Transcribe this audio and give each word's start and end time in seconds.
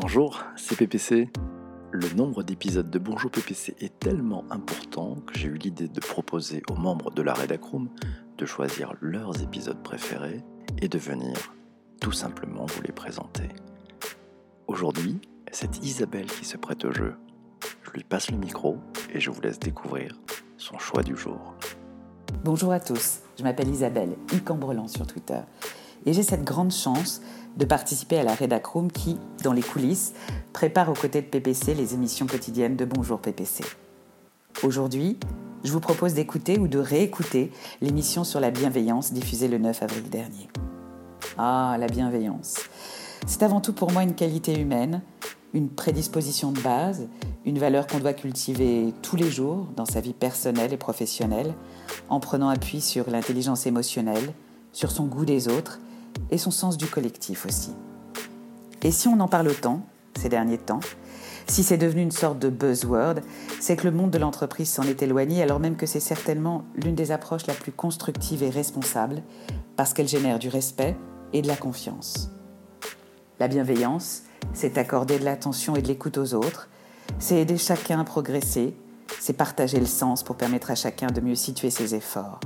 Bonjour, 0.00 0.44
c'est 0.54 0.76
PPC. 0.76 1.28
Le 1.90 2.08
nombre 2.14 2.44
d'épisodes 2.44 2.88
de 2.88 2.98
Bonjour 3.00 3.32
PPC 3.32 3.74
est 3.80 3.98
tellement 3.98 4.44
important 4.48 5.16
que 5.26 5.36
j'ai 5.36 5.48
eu 5.48 5.54
l'idée 5.54 5.88
de 5.88 5.98
proposer 5.98 6.62
aux 6.70 6.76
membres 6.76 7.10
de 7.10 7.20
la 7.20 7.34
Redacroom 7.34 7.88
de 8.36 8.46
choisir 8.46 8.94
leurs 9.00 9.42
épisodes 9.42 9.82
préférés 9.82 10.44
et 10.80 10.86
de 10.88 10.98
venir 10.98 11.52
tout 12.00 12.12
simplement 12.12 12.64
vous 12.66 12.82
les 12.82 12.92
présenter. 12.92 13.48
Aujourd'hui, 14.68 15.20
c'est 15.50 15.82
Isabelle 15.82 16.26
qui 16.26 16.44
se 16.44 16.56
prête 16.56 16.84
au 16.84 16.92
jeu. 16.92 17.16
Je 17.82 17.90
lui 17.90 18.04
passe 18.04 18.30
le 18.30 18.38
micro 18.38 18.76
et 19.12 19.18
je 19.18 19.30
vous 19.30 19.40
laisse 19.40 19.58
découvrir 19.58 20.16
son 20.58 20.78
choix 20.78 21.02
du 21.02 21.16
jour. 21.16 21.56
Bonjour 22.44 22.70
à 22.70 22.78
tous, 22.78 23.18
je 23.36 23.42
m'appelle 23.42 23.68
Isabelle, 23.68 24.16
Icambrelant 24.32 24.86
sur 24.86 25.08
Twitter, 25.08 25.40
et 26.06 26.12
j'ai 26.12 26.22
cette 26.22 26.44
grande 26.44 26.70
chance 26.70 27.20
de 27.58 27.64
participer 27.64 28.18
à 28.18 28.22
la 28.22 28.34
Redacroom 28.34 28.90
qui, 28.90 29.18
dans 29.42 29.52
les 29.52 29.62
coulisses, 29.62 30.14
prépare 30.52 30.88
aux 30.88 30.94
côtés 30.94 31.20
de 31.20 31.26
PPC 31.26 31.74
les 31.74 31.92
émissions 31.92 32.26
quotidiennes 32.26 32.76
de 32.76 32.84
Bonjour 32.84 33.18
PPC. 33.18 33.64
Aujourd'hui, 34.62 35.18
je 35.64 35.72
vous 35.72 35.80
propose 35.80 36.14
d'écouter 36.14 36.58
ou 36.58 36.68
de 36.68 36.78
réécouter 36.78 37.50
l'émission 37.80 38.22
sur 38.22 38.38
la 38.38 38.52
bienveillance 38.52 39.12
diffusée 39.12 39.48
le 39.48 39.58
9 39.58 39.82
avril 39.82 40.08
dernier. 40.08 40.48
Ah, 41.36 41.76
la 41.80 41.88
bienveillance. 41.88 42.58
C'est 43.26 43.42
avant 43.42 43.60
tout 43.60 43.72
pour 43.72 43.90
moi 43.90 44.04
une 44.04 44.14
qualité 44.14 44.58
humaine, 44.58 45.02
une 45.52 45.68
prédisposition 45.68 46.52
de 46.52 46.60
base, 46.60 47.08
une 47.44 47.58
valeur 47.58 47.88
qu'on 47.88 47.98
doit 47.98 48.12
cultiver 48.12 48.94
tous 49.02 49.16
les 49.16 49.30
jours 49.30 49.66
dans 49.74 49.84
sa 49.84 50.00
vie 50.00 50.12
personnelle 50.12 50.72
et 50.72 50.76
professionnelle, 50.76 51.54
en 52.08 52.20
prenant 52.20 52.50
appui 52.50 52.80
sur 52.80 53.10
l'intelligence 53.10 53.66
émotionnelle, 53.66 54.32
sur 54.72 54.92
son 54.92 55.06
goût 55.06 55.24
des 55.24 55.48
autres 55.48 55.80
et 56.30 56.38
son 56.38 56.50
sens 56.50 56.76
du 56.76 56.86
collectif 56.86 57.46
aussi. 57.46 57.72
Et 58.82 58.90
si 58.90 59.08
on 59.08 59.18
en 59.20 59.28
parle 59.28 59.48
autant, 59.48 59.82
ces 60.18 60.28
derniers 60.28 60.58
temps, 60.58 60.80
si 61.48 61.62
c'est 61.62 61.78
devenu 61.78 62.02
une 62.02 62.10
sorte 62.10 62.38
de 62.38 62.50
buzzword, 62.50 63.20
c'est 63.60 63.76
que 63.76 63.84
le 63.84 63.90
monde 63.90 64.10
de 64.10 64.18
l'entreprise 64.18 64.70
s'en 64.70 64.82
est 64.82 65.02
éloigné 65.02 65.42
alors 65.42 65.60
même 65.60 65.76
que 65.76 65.86
c'est 65.86 66.00
certainement 66.00 66.64
l'une 66.74 66.94
des 66.94 67.10
approches 67.10 67.46
la 67.46 67.54
plus 67.54 67.72
constructive 67.72 68.42
et 68.42 68.50
responsable 68.50 69.22
parce 69.76 69.94
qu'elle 69.94 70.08
génère 70.08 70.38
du 70.38 70.48
respect 70.48 70.96
et 71.32 71.42
de 71.42 71.48
la 71.48 71.56
confiance. 71.56 72.30
La 73.40 73.48
bienveillance, 73.48 74.22
c'est 74.52 74.78
accorder 74.78 75.18
de 75.18 75.24
l'attention 75.24 75.74
et 75.76 75.82
de 75.82 75.88
l'écoute 75.88 76.18
aux 76.18 76.34
autres, 76.34 76.68
c'est 77.18 77.40
aider 77.40 77.56
chacun 77.56 78.00
à 78.00 78.04
progresser, 78.04 78.74
c'est 79.20 79.32
partager 79.32 79.80
le 79.80 79.86
sens 79.86 80.22
pour 80.22 80.36
permettre 80.36 80.70
à 80.70 80.74
chacun 80.74 81.08
de 81.08 81.20
mieux 81.20 81.34
situer 81.34 81.70
ses 81.70 81.94
efforts. 81.94 82.40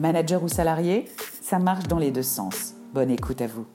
Manager 0.00 0.42
ou 0.42 0.48
salarié, 0.48 1.10
ça 1.42 1.58
marche 1.58 1.86
dans 1.88 1.98
les 1.98 2.10
deux 2.10 2.22
sens. 2.22 2.74
Bonne 2.94 3.10
écoute 3.10 3.40
à 3.40 3.48
vous. 3.48 3.66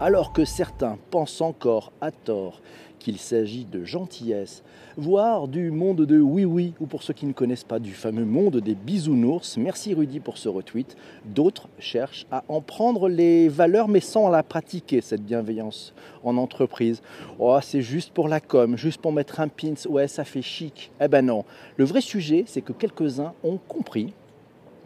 Alors 0.00 0.32
que 0.32 0.44
certains 0.44 0.98
pensent 1.12 1.40
encore 1.40 1.92
à 2.00 2.10
tort 2.10 2.62
qu'il 3.00 3.18
s'agit 3.18 3.64
de 3.64 3.84
gentillesse, 3.84 4.62
voire 4.96 5.48
du 5.48 5.72
monde 5.72 6.06
de 6.06 6.20
oui 6.20 6.44
oui, 6.44 6.74
ou 6.78 6.86
pour 6.86 7.02
ceux 7.02 7.14
qui 7.14 7.26
ne 7.26 7.32
connaissent 7.32 7.64
pas 7.64 7.80
du 7.80 7.92
fameux 7.92 8.24
monde 8.24 8.58
des 8.58 8.76
bisounours, 8.76 9.56
merci 9.56 9.94
Rudy 9.94 10.20
pour 10.20 10.38
ce 10.38 10.48
retweet, 10.48 10.96
d'autres 11.24 11.68
cherchent 11.80 12.26
à 12.30 12.44
en 12.46 12.60
prendre 12.60 13.08
les 13.08 13.48
valeurs 13.48 13.88
mais 13.88 14.00
sans 14.00 14.28
la 14.28 14.44
pratiquer, 14.44 15.00
cette 15.00 15.24
bienveillance 15.24 15.92
en 16.22 16.36
entreprise. 16.36 17.02
Oh, 17.38 17.58
c'est 17.62 17.82
juste 17.82 18.12
pour 18.12 18.28
la 18.28 18.40
com, 18.40 18.76
juste 18.76 19.00
pour 19.00 19.12
mettre 19.12 19.40
un 19.40 19.48
pins, 19.48 19.74
ouais, 19.88 20.06
ça 20.06 20.24
fait 20.24 20.42
chic. 20.42 20.92
Eh 21.00 21.08
ben 21.08 21.24
non, 21.24 21.44
le 21.76 21.84
vrai 21.84 22.02
sujet, 22.02 22.44
c'est 22.46 22.60
que 22.62 22.72
quelques-uns 22.72 23.32
ont 23.42 23.58
compris 23.66 24.12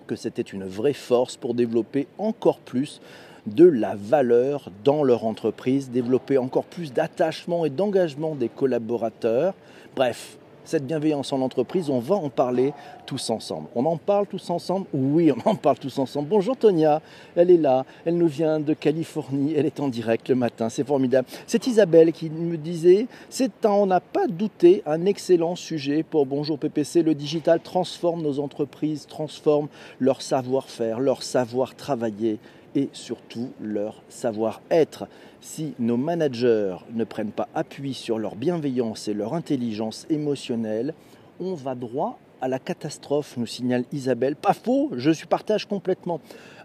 que 0.06 0.16
c'était 0.16 0.42
une 0.42 0.64
vraie 0.64 0.92
force 0.92 1.36
pour 1.36 1.54
développer 1.54 2.06
encore 2.18 2.60
plus 2.60 3.00
de 3.46 3.66
la 3.66 3.94
valeur 3.94 4.70
dans 4.84 5.02
leur 5.02 5.24
entreprise, 5.24 5.90
développer 5.90 6.38
encore 6.38 6.64
plus 6.64 6.92
d'attachement 6.92 7.64
et 7.64 7.70
d'engagement 7.70 8.34
des 8.34 8.48
collaborateurs. 8.48 9.55
Bref, 9.94 10.38
cette 10.64 10.86
bienveillance 10.86 11.30
en 11.32 11.42
entreprise, 11.42 11.90
on 11.90 11.98
va 11.98 12.16
en 12.16 12.30
parler 12.30 12.72
tous 13.04 13.28
ensemble. 13.28 13.68
On 13.74 13.84
en 13.84 13.98
parle 13.98 14.27
tous 14.27 14.48
ensemble? 14.48 14.86
Oui, 14.94 15.30
on 15.30 15.50
en 15.50 15.54
parle 15.54 15.78
tous 15.78 15.98
ensemble. 15.98 16.28
Bonjour 16.28 16.56
Tonia, 16.56 17.02
elle 17.36 17.50
est 17.50 17.58
là, 17.58 17.84
elle 18.06 18.16
nous 18.16 18.28
vient 18.28 18.60
de 18.60 18.72
Californie, 18.72 19.52
elle 19.54 19.66
est 19.66 19.78
en 19.78 19.88
direct 19.88 20.30
le 20.30 20.36
matin, 20.36 20.70
c'est 20.70 20.86
formidable. 20.86 21.28
C'est 21.46 21.66
Isabelle 21.66 22.12
qui 22.12 22.30
me 22.30 22.56
disait, 22.56 23.06
c'est 23.28 23.52
on 23.66 23.86
n'a 23.86 24.00
pas 24.00 24.27
douté, 24.27 24.83
un 24.86 25.04
excellent 25.04 25.54
sujet 25.54 26.02
pour 26.02 26.24
Bonjour 26.24 26.58
PPC. 26.58 27.02
Le 27.02 27.14
digital 27.14 27.60
transforme 27.60 28.22
nos 28.22 28.38
entreprises, 28.40 29.06
transforme 29.06 29.68
leur 30.00 30.22
savoir-faire, 30.22 30.98
leur 30.98 31.22
savoir 31.22 31.74
travailler 31.74 32.38
et 32.74 32.89
surtout 32.92 33.51
leur 33.61 34.02
savoir-être. 34.08 35.07
Si 35.40 35.74
nos 35.79 35.96
managers 35.96 36.77
ne 36.92 37.05
prennent 37.05 37.33
pas 37.33 37.48
appui 37.55 37.95
sur 37.95 38.18
leur 38.18 38.36
bienveillance 38.36 39.08
et 39.08 39.14
leur 39.14 39.35
intelligence 39.35 40.07
émotionnelle, 40.11 40.95
on 41.40 41.55
va 41.55 41.74
droit 41.74 42.18
à 42.40 42.48
la 42.48 42.58
catastrophe, 42.58 43.36
nous 43.36 43.46
signale 43.46 43.84
Isabelle. 43.92 44.36
Pas 44.36 44.52
faux, 44.52 44.90
je 44.96 45.11
suis 45.11 45.27
partage 45.27 45.67
complètement. 45.67 46.20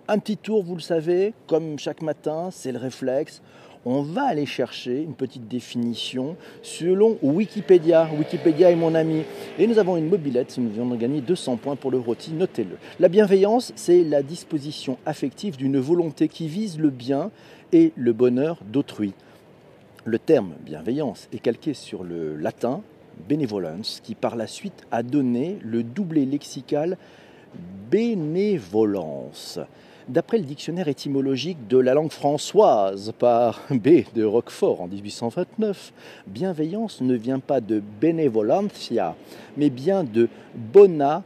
Un 0.08 0.20
petit 0.20 0.38
tour, 0.38 0.64
vous 0.64 0.76
le 0.76 0.82
savez, 0.82 1.34
comme 1.48 1.78
chaque 1.78 2.02
matin, 2.02 2.50
c'est 2.52 2.72
le 2.72 2.80
réflexe 2.80 3.42
on 3.86 4.02
va 4.02 4.24
aller 4.24 4.46
chercher 4.46 5.02
une 5.02 5.14
petite 5.14 5.48
définition 5.48 6.36
selon 6.62 7.18
Wikipédia. 7.22 8.10
Wikipédia 8.18 8.72
est 8.72 8.76
mon 8.76 8.94
ami. 8.94 9.24
Et 9.58 9.68
nous 9.68 9.80
avons 9.80 9.98
une 9.98 10.10
mobilette, 10.10 10.58
nous 10.58 10.70
venons 10.70 10.90
de 10.90 10.98
gagner 10.98 11.22
200 11.22 11.58
points 11.58 11.76
pour 11.76 11.92
le 11.92 12.00
rôti, 12.00 12.32
notez-le. 12.32 12.78
La 13.00 13.08
bienveillance, 13.08 13.72
c'est 13.76 14.04
la 14.04 14.22
disposition 14.22 14.98
affective 15.06 15.58
d'une 15.58 15.80
volonté 15.80 16.28
qui 16.28 16.48
vise 16.48 16.80
le 16.80 16.90
bien 16.90 17.32
et 17.72 17.94
le 17.96 18.14
bonheur 18.14 18.60
d'autrui. 18.66 19.14
Le 20.06 20.20
terme 20.20 20.54
bienveillance 20.66 21.28
est 21.34 21.40
calqué 21.40 21.74
sur 21.74 22.04
le 22.04 22.36
latin 22.36 22.82
benevolence, 23.28 24.02
qui 24.04 24.16
par 24.16 24.36
la 24.36 24.48
suite 24.48 24.86
a 24.92 25.04
donné 25.04 25.58
le 25.62 25.84
doublé 25.84 26.26
lexical 26.26 26.98
bénévolence. 27.92 29.60
D'après 30.10 30.40
le 30.40 30.44
dictionnaire 30.44 30.88
étymologique 30.88 31.68
de 31.68 31.78
la 31.78 31.94
langue 31.94 32.12
françoise 32.12 33.14
par 33.20 33.62
B. 33.70 34.06
de 34.16 34.24
Roquefort 34.24 34.82
en 34.82 34.88
1829, 34.88 35.94
bienveillance 36.26 37.02
ne 37.02 37.14
vient 37.14 37.38
pas 37.38 37.62
de 37.62 37.80
benevolentia, 38.02 39.16
mais 39.56 39.70
bien 39.70 40.04
de 40.04 40.28
bona 40.56 41.22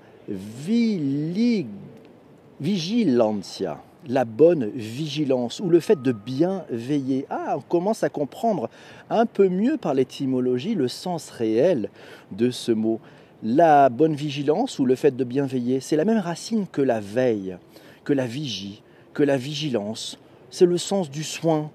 vigilantia, 2.60 3.82
la 4.10 4.26
bonne 4.26 4.66
vigilance 4.76 5.62
ou 5.62 5.70
le 5.70 5.80
fait 5.80 6.02
de 6.02 6.12
bien 6.12 6.66
veiller. 6.70 7.26
Ah, 7.30 7.56
on 7.56 7.62
commence 7.62 8.04
à 8.04 8.10
comprendre 8.10 8.70
un 9.10 9.26
peu 9.26 9.48
mieux 9.48 9.78
par 9.78 9.94
l'étymologie 9.94 10.76
le 10.76 10.90
sens 10.90 11.30
réel 11.30 11.90
de 12.34 12.52
ce 12.52 12.74
mot. 12.74 13.00
La 13.44 13.88
bonne 13.88 14.16
vigilance 14.16 14.78
ou 14.78 14.86
le 14.86 14.96
fait 14.96 15.16
de 15.16 15.24
bien 15.24 15.46
veiller, 15.46 15.80
c'est 15.80 15.96
la 15.96 16.04
même 16.04 16.18
racine 16.18 16.66
que 16.70 16.82
la 16.82 17.00
veille 17.00 17.56
que 18.03 18.14
la 18.14 18.25
vigie, 18.25 18.81
que 19.14 19.24
la 19.24 19.38
vigilance. 19.38 20.18
C'est 20.50 20.66
le 20.66 20.78
sens 20.78 21.09
du 21.09 21.24
soin, 21.24 21.72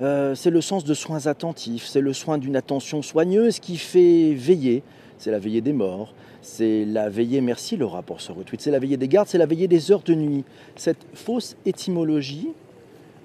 euh, 0.00 0.34
c'est 0.34 0.50
le 0.50 0.60
sens 0.60 0.84
de 0.84 0.94
soins 0.94 1.26
attentifs, 1.26 1.84
c'est 1.86 2.00
le 2.00 2.12
soin 2.12 2.38
d'une 2.38 2.56
attention 2.56 3.02
soigneuse 3.02 3.58
qui 3.58 3.76
fait 3.76 4.34
veiller. 4.34 4.82
C'est 5.18 5.30
la 5.30 5.38
veillée 5.38 5.60
des 5.60 5.72
morts, 5.72 6.14
c'est 6.40 6.84
la 6.84 7.08
veillée, 7.08 7.40
merci 7.40 7.76
Laura 7.76 8.02
pour 8.02 8.20
ce 8.20 8.32
retweet, 8.32 8.60
c'est 8.60 8.72
la 8.72 8.80
veillée 8.80 8.96
des 8.96 9.06
gardes, 9.06 9.28
c'est 9.28 9.38
la 9.38 9.46
veillée 9.46 9.68
des 9.68 9.92
heures 9.92 10.02
de 10.02 10.14
nuit. 10.14 10.44
Cette 10.74 11.06
fausse 11.14 11.56
étymologie 11.64 12.48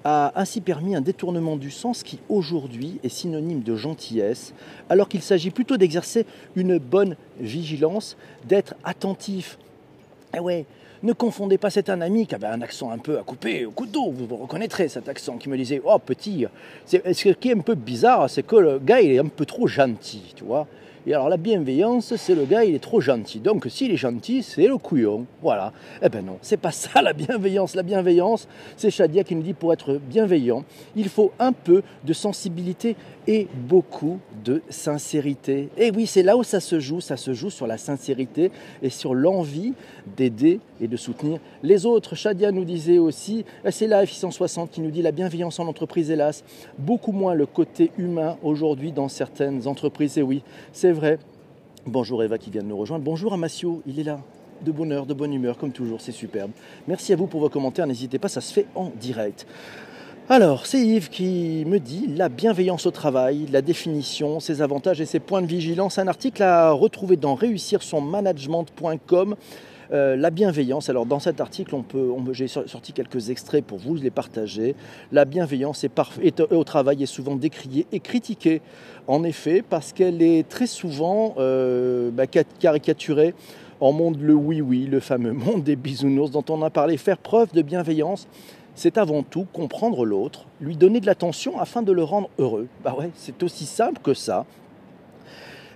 a 0.04 0.32
ainsi 0.36 0.60
permis 0.60 0.94
un 0.94 1.00
détournement 1.00 1.56
du 1.56 1.70
sens 1.70 2.02
qui 2.04 2.20
aujourd'hui 2.28 3.00
est 3.02 3.08
synonyme 3.08 3.62
de 3.62 3.74
gentillesse, 3.74 4.54
alors 4.88 5.08
qu'il 5.08 5.22
s'agit 5.22 5.50
plutôt 5.50 5.76
d'exercer 5.76 6.24
une 6.54 6.78
bonne 6.78 7.16
vigilance, 7.40 8.16
d'être 8.46 8.74
attentif. 8.84 9.58
Eh 10.36 10.40
ouais, 10.40 10.66
ne 11.02 11.12
confondez 11.12 11.58
pas, 11.58 11.70
c'est 11.70 11.88
un 11.90 12.00
ami 12.00 12.26
qui 12.26 12.34
avait 12.34 12.46
un 12.46 12.60
accent 12.60 12.90
un 12.90 12.98
peu 12.98 13.18
à 13.18 13.22
couper 13.22 13.64
au 13.64 13.70
couteau, 13.70 14.10
vous 14.10 14.36
reconnaîtrez 14.36 14.88
cet 14.88 15.08
accent, 15.08 15.36
qui 15.38 15.48
me 15.48 15.56
disait 15.56 15.80
Oh 15.84 15.98
petit, 15.98 16.46
ce 16.86 17.28
qui 17.30 17.48
est 17.48 17.56
un 17.56 17.60
peu 17.60 17.74
bizarre, 17.74 18.28
c'est 18.28 18.42
que 18.42 18.56
le 18.56 18.78
gars 18.78 19.00
il 19.00 19.12
est 19.12 19.18
un 19.18 19.28
peu 19.28 19.46
trop 19.46 19.66
gentil, 19.66 20.34
tu 20.34 20.44
vois. 20.44 20.66
Et 21.08 21.14
alors 21.14 21.30
la 21.30 21.38
bienveillance, 21.38 22.16
c'est 22.16 22.34
le 22.34 22.44
gars, 22.44 22.64
il 22.64 22.74
est 22.74 22.80
trop 22.80 23.00
gentil. 23.00 23.40
Donc 23.40 23.66
s'il 23.70 23.90
est 23.90 23.96
gentil, 23.96 24.42
c'est 24.42 24.66
le 24.66 24.76
couillon. 24.76 25.24
Voilà. 25.40 25.72
Eh 26.02 26.10
ben 26.10 26.22
non, 26.22 26.36
c'est 26.42 26.58
pas 26.58 26.70
ça 26.70 27.00
la 27.00 27.14
bienveillance. 27.14 27.74
La 27.74 27.82
bienveillance, 27.82 28.46
c'est 28.76 28.90
Shadia 28.90 29.24
qui 29.24 29.34
nous 29.34 29.40
dit 29.40 29.54
pour 29.54 29.72
être 29.72 29.94
bienveillant, 29.94 30.64
il 30.96 31.08
faut 31.08 31.32
un 31.38 31.52
peu 31.52 31.82
de 32.04 32.12
sensibilité 32.12 32.94
et 33.26 33.48
beaucoup 33.54 34.20
de 34.44 34.60
sincérité. 34.68 35.70
Et 35.78 35.90
oui, 35.90 36.06
c'est 36.06 36.22
là 36.22 36.36
où 36.36 36.42
ça 36.42 36.60
se 36.60 36.78
joue. 36.78 37.00
Ça 37.00 37.16
se 37.16 37.32
joue 37.32 37.48
sur 37.48 37.66
la 37.66 37.78
sincérité 37.78 38.50
et 38.82 38.90
sur 38.90 39.14
l'envie 39.14 39.72
d'aider 40.14 40.60
et 40.80 40.88
de 40.88 40.96
soutenir 40.96 41.40
les 41.62 41.86
autres. 41.86 42.14
Shadia 42.14 42.52
nous 42.52 42.64
disait 42.64 42.98
aussi, 42.98 43.44
c'est 43.70 43.86
la 43.86 44.06
f 44.06 44.12
160 44.12 44.70
qui 44.70 44.80
nous 44.80 44.90
dit 44.90 45.02
la 45.02 45.12
bienveillance 45.12 45.58
en 45.58 45.66
entreprise, 45.66 46.10
hélas, 46.10 46.44
beaucoup 46.78 47.12
moins 47.12 47.34
le 47.34 47.46
côté 47.46 47.90
humain 47.98 48.36
aujourd'hui 48.42 48.92
dans 48.92 49.08
certaines 49.08 49.66
entreprises. 49.66 50.18
Et 50.18 50.22
oui, 50.22 50.42
c'est 50.72 50.92
vrai. 50.92 51.18
Bonjour 51.86 52.22
Eva 52.22 52.38
qui 52.38 52.50
vient 52.50 52.62
de 52.62 52.68
nous 52.68 52.76
rejoindre. 52.76 53.04
Bonjour 53.04 53.32
Amacio, 53.32 53.82
il 53.86 53.98
est 53.98 54.04
là. 54.04 54.20
de 54.64 54.72
bonheur, 54.72 55.06
de 55.06 55.14
bonne 55.14 55.32
humeur, 55.32 55.56
comme 55.56 55.72
toujours, 55.72 56.00
c'est 56.00 56.12
superbe. 56.12 56.50
Merci 56.86 57.12
à 57.12 57.16
vous 57.16 57.26
pour 57.26 57.40
vos 57.40 57.48
commentaires, 57.48 57.86
n'hésitez 57.86 58.18
pas, 58.18 58.28
ça 58.28 58.40
se 58.40 58.52
fait 58.52 58.66
en 58.74 58.90
direct. 59.00 59.46
Alors, 60.30 60.66
c'est 60.66 60.80
Yves 60.80 61.08
qui 61.08 61.64
me 61.66 61.78
dit 61.78 62.06
la 62.14 62.28
bienveillance 62.28 62.84
au 62.84 62.90
travail, 62.90 63.46
la 63.50 63.62
définition, 63.62 64.40
ses 64.40 64.60
avantages 64.60 65.00
et 65.00 65.06
ses 65.06 65.20
points 65.20 65.40
de 65.40 65.46
vigilance. 65.46 65.98
Un 65.98 66.06
article 66.06 66.42
à 66.42 66.70
retrouver 66.70 67.16
dans 67.16 67.34
réussir 67.34 67.82
son 67.82 68.02
management.com. 68.02 69.36
Euh, 69.90 70.16
la 70.16 70.30
bienveillance, 70.30 70.90
alors 70.90 71.06
dans 71.06 71.18
cet 71.18 71.40
article, 71.40 71.74
on 71.74 71.82
peut, 71.82 72.10
j'ai 72.32 72.48
sorti 72.48 72.92
quelques 72.92 73.30
extraits 73.30 73.64
pour 73.64 73.78
vous 73.78 73.94
les 73.94 74.10
partager. 74.10 74.74
La 75.12 75.24
bienveillance 75.24 75.84
est, 75.84 76.40
au 76.52 76.64
travail 76.64 77.02
est 77.02 77.06
souvent 77.06 77.36
décriée 77.36 77.86
et 77.92 78.00
critiquée, 78.00 78.60
en 79.06 79.24
effet, 79.24 79.62
parce 79.68 79.92
qu'elle 79.92 80.20
est 80.20 80.46
très 80.48 80.66
souvent 80.66 81.34
euh, 81.38 82.10
bah, 82.10 82.26
caricaturée 82.26 83.34
en 83.80 83.92
monde 83.92 84.20
le 84.20 84.34
oui-oui, 84.34 84.86
le 84.86 85.00
fameux 85.00 85.32
monde 85.32 85.62
des 85.62 85.76
bisounours 85.76 86.30
dont 86.30 86.44
on 86.50 86.62
a 86.62 86.70
parlé. 86.70 86.96
Faire 86.96 87.18
preuve 87.18 87.52
de 87.52 87.62
bienveillance, 87.62 88.26
c'est 88.74 88.98
avant 88.98 89.22
tout 89.22 89.46
comprendre 89.52 90.04
l'autre, 90.04 90.46
lui 90.60 90.76
donner 90.76 91.00
de 91.00 91.06
l'attention 91.06 91.58
afin 91.58 91.82
de 91.82 91.92
le 91.92 92.04
rendre 92.04 92.28
heureux. 92.38 92.68
Bah 92.84 92.94
ouais, 92.98 93.10
c'est 93.14 93.42
aussi 93.42 93.64
simple 93.64 94.00
que 94.02 94.14
ça. 94.14 94.44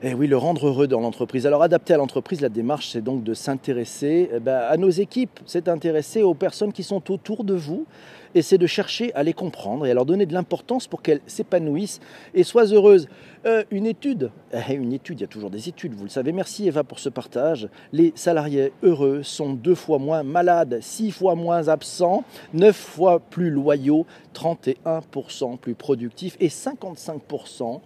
Eh 0.05 0.15
oui, 0.15 0.27
le 0.27 0.37
rendre 0.37 0.67
heureux 0.67 0.89
dans 0.89 0.99
l'entreprise. 0.99 1.47
Alors 1.47 1.63
adapter 1.63 1.95
à 1.95 1.97
l'entreprise, 1.97 2.41
la 2.41 2.49
démarche, 2.49 2.89
c'est 2.89 3.03
donc 3.03 3.23
de 3.23 3.35
s'intéresser 3.35 4.31
eh 4.35 4.41
ben, 4.41 4.59
à 4.69 4.77
nos 4.77 4.91
équipes, 4.91 5.39
c'est 5.47 5.69
intéresser 5.69 6.25
aux 6.25 6.35
personnes 6.35 6.73
qui 6.73 6.83
sont 6.83 7.13
autour 7.13 7.45
de 7.45 7.55
vous, 7.55 7.87
et 8.35 8.43
c'est 8.43 8.59
de 8.59 8.67
chercher 8.67 9.15
à 9.15 9.23
les 9.23 9.33
comprendre 9.33 9.87
et 9.87 9.93
à 9.93 9.95
leur 9.95 10.05
donner 10.05 10.27
de 10.27 10.35
l'importance 10.35 10.89
pour 10.89 11.03
qu'elles 11.03 11.21
s'épanouissent 11.29 12.01
et 12.35 12.43
soient 12.43 12.65
heureuses. 12.65 13.07
Euh, 13.47 13.63
une 13.71 13.87
étude, 13.87 14.33
eh, 14.53 14.75
une 14.75 14.93
étude, 14.93 15.21
il 15.21 15.23
y 15.23 15.25
a 15.25 15.29
toujours 15.29 15.51
des 15.51 15.69
études, 15.69 15.95
vous 15.95 16.03
le 16.03 16.11
savez. 16.11 16.33
Merci 16.33 16.67
Eva 16.67 16.83
pour 16.83 16.99
ce 16.99 17.09
partage. 17.09 17.69
Les 17.93 18.13
salariés 18.17 18.73
heureux 18.83 19.23
sont 19.23 19.53
deux 19.53 19.77
fois 19.77 20.01
moins 20.01 20.25
malades, 20.25 20.81
six 20.81 21.13
fois 21.13 21.37
moins 21.37 21.69
absents, 21.69 22.25
neuf 22.55 22.75
fois 22.75 23.21
plus 23.21 23.51
loyaux, 23.51 24.05
31% 24.35 25.59
plus 25.59 25.75
productifs 25.77 26.37
et 26.41 26.49
55% 26.49 27.79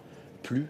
plus 0.43 0.69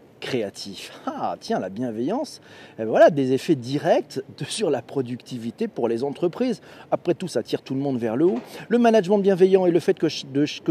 Ah, 1.06 1.37
tiens, 1.38 1.61
la 1.61 1.69
bienveillance, 1.69 2.40
eh 2.75 2.82
ben 2.82 2.88
voilà 2.88 3.11
des 3.11 3.32
effets 3.32 3.55
directs 3.55 4.20
sur 4.49 4.70
la 4.70 4.82
productivité 4.82 5.69
pour 5.69 5.88
les 5.88 6.02
entreprises. 6.02 6.61
Après 6.90 7.14
tout, 7.14 7.28
ça 7.28 7.43
tire 7.43 7.62
tout 7.62 7.75
le 7.75 7.81
monde 7.81 7.99
vers 7.99 8.17
le 8.17 8.26
haut. 8.26 8.40
Le 8.69 8.78
management 8.78 9.19
bienveillant 9.19 9.67
et 9.67 9.70
le 9.70 9.81
fait 9.81 9.96
que, 9.99 10.08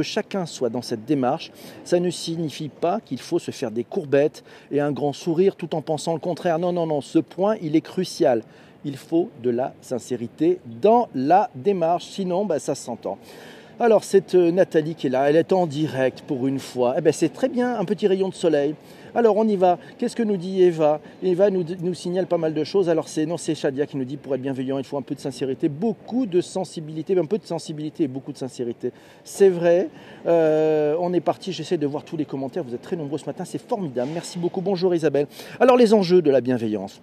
chacun 0.03 0.45
soit 0.45 0.69
dans 0.69 0.81
cette 0.81 1.05
démarche, 1.05 1.51
ça 1.85 1.99
ne 1.99 2.09
signifie 2.09 2.69
pas 2.69 2.99
qu'il 2.99 3.19
faut 3.19 3.39
se 3.39 3.51
faire 3.51 3.71
des 3.71 3.85
courbettes 3.85 4.43
et 4.71 4.81
un 4.81 4.91
grand 4.91 5.13
sourire 5.13 5.55
tout 5.55 5.73
en 5.73 5.81
pensant 5.81 6.13
le 6.13 6.19
contraire. 6.19 6.59
Non, 6.59 6.73
non, 6.73 6.85
non, 6.85 6.99
ce 6.99 7.19
point, 7.19 7.55
il 7.61 7.75
est 7.75 7.81
crucial. 7.81 8.43
Il 8.83 8.97
faut 8.97 9.29
de 9.41 9.49
la 9.49 9.73
sincérité 9.81 10.59
dans 10.81 11.07
la 11.15 11.49
démarche, 11.55 12.05
sinon 12.05 12.45
bah, 12.45 12.59
ça 12.59 12.75
s'entend. 12.75 13.17
Alors 13.77 14.05
cette 14.05 14.35
euh, 14.35 14.51
Nathalie 14.51 14.95
qui 14.95 15.07
est 15.07 15.09
là, 15.09 15.29
elle 15.29 15.35
est 15.35 15.51
en 15.51 15.67
direct 15.67 16.21
pour 16.21 16.47
une 16.47 16.59
fois. 16.59 16.95
Eh 16.97 17.01
ben, 17.01 17.11
c'est 17.11 17.33
très 17.33 17.49
bien, 17.49 17.77
un 17.77 17.83
petit 17.83 18.07
rayon 18.07 18.29
de 18.29 18.33
soleil. 18.33 18.73
Alors 19.15 19.37
on 19.37 19.47
y 19.47 19.55
va. 19.55 19.79
Qu'est-ce 19.97 20.15
que 20.15 20.23
nous 20.23 20.35
dit 20.35 20.61
Eva? 20.61 20.99
Eva 21.23 21.49
nous, 21.49 21.63
nous, 21.81 21.93
signale 21.93 22.27
pas 22.27 22.37
mal 22.37 22.53
de 22.53 22.63
choses. 22.63 22.89
Alors 22.89 23.07
c'est 23.07 23.25
non, 23.25 23.37
c'est 23.37 23.55
Shadia 23.55 23.85
qui 23.85 23.95
nous 23.97 24.03
dit 24.03 24.17
pour 24.17 24.35
être 24.35 24.41
bienveillant, 24.41 24.77
il 24.77 24.83
faut 24.83 24.97
un 24.97 25.01
peu 25.01 25.15
de 25.15 25.19
sincérité, 25.19 25.69
beaucoup 25.69 26.25
de 26.25 26.41
sensibilité, 26.41 27.17
un 27.17 27.25
peu 27.25 27.37
de 27.37 27.45
sensibilité 27.45 28.03
et 28.03 28.07
beaucoup 28.07 28.33
de 28.33 28.37
sincérité. 28.37 28.91
C'est 29.23 29.49
vrai. 29.49 29.89
Euh, 30.27 30.97
on 30.99 31.13
est 31.13 31.21
parti. 31.21 31.53
J'essaie 31.53 31.77
de 31.77 31.87
voir 31.87 32.03
tous 32.03 32.17
les 32.17 32.25
commentaires. 32.25 32.63
Vous 32.63 32.75
êtes 32.75 32.81
très 32.81 32.97
nombreux 32.97 33.17
ce 33.17 33.25
matin. 33.25 33.45
C'est 33.45 33.61
formidable. 33.61 34.11
Merci 34.13 34.37
beaucoup. 34.37 34.61
Bonjour 34.61 34.93
Isabelle. 34.93 35.27
Alors 35.59 35.77
les 35.77 35.93
enjeux 35.93 36.21
de 36.21 36.29
la 36.29 36.41
bienveillance. 36.41 37.01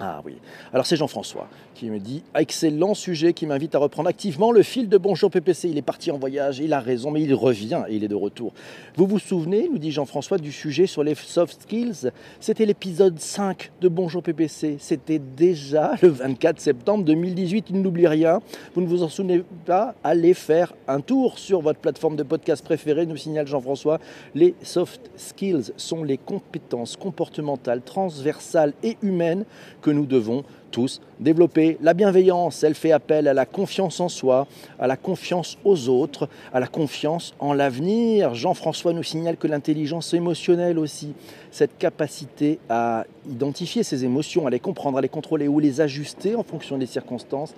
Ah 0.00 0.22
oui. 0.24 0.36
Alors 0.72 0.86
c'est 0.86 0.96
Jean-François 0.96 1.48
qui 1.74 1.90
me 1.90 1.98
dit 1.98 2.24
excellent 2.36 2.94
sujet 2.94 3.32
qui 3.32 3.46
m'invite 3.46 3.74
à 3.76 3.78
reprendre 3.78 4.08
activement 4.08 4.50
le 4.50 4.62
fil 4.62 4.88
de 4.88 4.96
Bonjour 4.96 5.30
PPC. 5.30 5.68
Il 5.68 5.78
est 5.78 5.82
parti 5.82 6.10
en 6.10 6.18
voyage, 6.18 6.58
il 6.58 6.72
a 6.72 6.80
raison, 6.80 7.12
mais 7.12 7.22
il 7.22 7.34
revient 7.34 7.82
et 7.88 7.94
il 7.94 8.04
est 8.04 8.08
de 8.08 8.16
retour. 8.16 8.52
Vous 8.96 9.06
vous 9.06 9.18
souvenez, 9.20 9.68
nous 9.70 9.78
dit 9.78 9.92
Jean-François, 9.92 10.38
du 10.38 10.50
sujet 10.50 10.86
sur 10.86 11.04
les 11.04 11.14
soft 11.14 11.62
skills? 11.62 12.10
C'était 12.40 12.66
l'épisode 12.66 13.18
5 13.18 13.70
de 13.80 13.88
Bonjour 13.88 14.22
PPC. 14.22 14.76
C'était 14.80 15.20
déjà 15.20 15.94
le 16.02 16.08
24 16.08 16.60
septembre 16.60 17.04
2018. 17.04 17.66
Il 17.70 17.82
n'oublie 17.82 18.08
rien. 18.08 18.40
Vous 18.74 18.80
ne 18.80 18.86
vous 18.86 19.04
en 19.04 19.08
souvenez 19.08 19.44
pas? 19.64 19.94
Allez 20.02 20.34
faire 20.34 20.74
un 20.88 21.00
tour 21.00 21.38
sur 21.38 21.60
votre 21.60 21.78
plateforme 21.78 22.16
de 22.16 22.24
podcast 22.24 22.64
préférée, 22.64 23.06
nous 23.06 23.16
signale 23.16 23.46
Jean-François. 23.46 24.00
Les 24.34 24.54
soft 24.62 25.10
skills 25.16 25.72
sont 25.76 26.02
les 26.02 26.18
compétences 26.18 26.96
comportementales, 26.96 27.82
transversales 27.82 28.74
et 28.82 28.96
humaines 29.02 29.44
que 29.80 29.87
nous 29.92 30.06
devons 30.06 30.44
tous 30.70 31.00
développer. 31.20 31.78
La 31.82 31.94
bienveillance, 31.94 32.62
elle 32.62 32.74
fait 32.74 32.92
appel 32.92 33.28
à 33.28 33.34
la 33.34 33.46
confiance 33.46 34.00
en 34.00 34.08
soi, 34.08 34.46
à 34.78 34.86
la 34.86 34.96
confiance 34.96 35.58
aux 35.64 35.88
autres, 35.88 36.28
à 36.52 36.60
la 36.60 36.66
confiance 36.66 37.34
en 37.38 37.52
l'avenir. 37.52 38.34
Jean-François 38.34 38.92
nous 38.92 39.02
signale 39.02 39.36
que 39.36 39.46
l'intelligence 39.46 40.14
émotionnelle 40.14 40.78
aussi, 40.78 41.14
cette 41.50 41.76
capacité 41.78 42.58
à 42.68 43.04
identifier 43.30 43.82
ses 43.82 44.04
émotions, 44.04 44.46
à 44.46 44.50
les 44.50 44.60
comprendre, 44.60 44.98
à 44.98 45.00
les 45.00 45.08
contrôler 45.08 45.48
ou 45.48 45.58
les 45.58 45.80
ajuster 45.80 46.34
en 46.34 46.42
fonction 46.42 46.78
des 46.78 46.86
circonstances, 46.86 47.54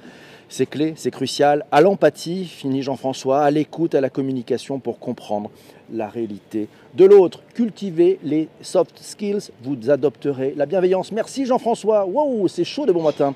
c'est 0.53 0.67
clé, 0.67 0.95
c'est 0.97 1.13
crucial. 1.13 1.65
À 1.71 1.81
l'empathie, 1.81 2.45
finit 2.45 2.83
Jean-François, 2.83 3.45
à 3.45 3.51
l'écoute, 3.53 3.95
à 3.95 4.01
la 4.01 4.11
communication 4.11 4.81
pour 4.81 4.99
comprendre 4.99 5.49
la 5.93 6.09
réalité 6.09 6.67
de 6.95 7.05
l'autre. 7.05 7.43
Cultivez 7.55 8.19
les 8.25 8.49
soft 8.61 8.99
skills, 9.01 9.51
vous 9.63 9.91
adopterez 9.91 10.55
la 10.57 10.67
bienveillance. 10.67 11.13
Merci 11.13 11.47
Jean-François. 11.47 12.05
Wow, 12.05 12.49
c'est 12.49 12.65
chaud 12.65 12.85
de 12.85 12.91
matin. 13.03 13.35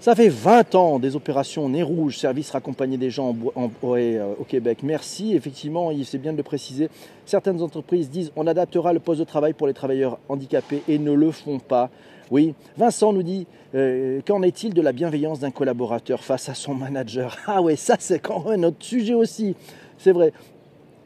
Ça 0.00 0.14
fait 0.14 0.30
20 0.30 0.74
ans 0.76 0.98
des 0.98 1.14
opérations 1.14 1.68
Nez 1.68 1.82
Rouge, 1.82 2.16
service 2.16 2.50
raccompagner 2.52 2.96
des 2.96 3.10
gens 3.10 3.36
euh, 3.54 4.34
au 4.40 4.44
Québec. 4.44 4.78
Merci, 4.82 5.34
effectivement, 5.34 5.90
c'est 6.04 6.16
bien 6.16 6.32
de 6.32 6.38
le 6.38 6.42
préciser. 6.42 6.88
Certaines 7.26 7.60
entreprises 7.60 8.08
disent 8.08 8.32
on 8.34 8.46
adaptera 8.46 8.94
le 8.94 9.00
poste 9.00 9.20
de 9.20 9.24
travail 9.24 9.52
pour 9.52 9.66
les 9.66 9.74
travailleurs 9.74 10.18
handicapés 10.30 10.82
et 10.88 10.98
ne 10.98 11.12
le 11.12 11.30
font 11.30 11.58
pas. 11.58 11.90
Oui, 12.30 12.54
Vincent 12.78 13.12
nous 13.12 13.22
dit 13.22 13.46
euh, 13.74 14.22
qu'en 14.26 14.40
est-il 14.42 14.72
de 14.72 14.80
la 14.80 14.92
bienveillance 14.92 15.40
d'un 15.40 15.50
collaborateur 15.50 16.24
face 16.24 16.48
à 16.48 16.54
son 16.54 16.72
manager? 16.72 17.36
Ah 17.46 17.60
ouais, 17.60 17.76
ça 17.76 17.96
c'est 17.98 18.20
quand 18.20 18.48
même 18.48 18.60
notre 18.60 18.82
sujet 18.82 19.12
aussi. 19.12 19.54
C'est 19.98 20.12
vrai. 20.12 20.32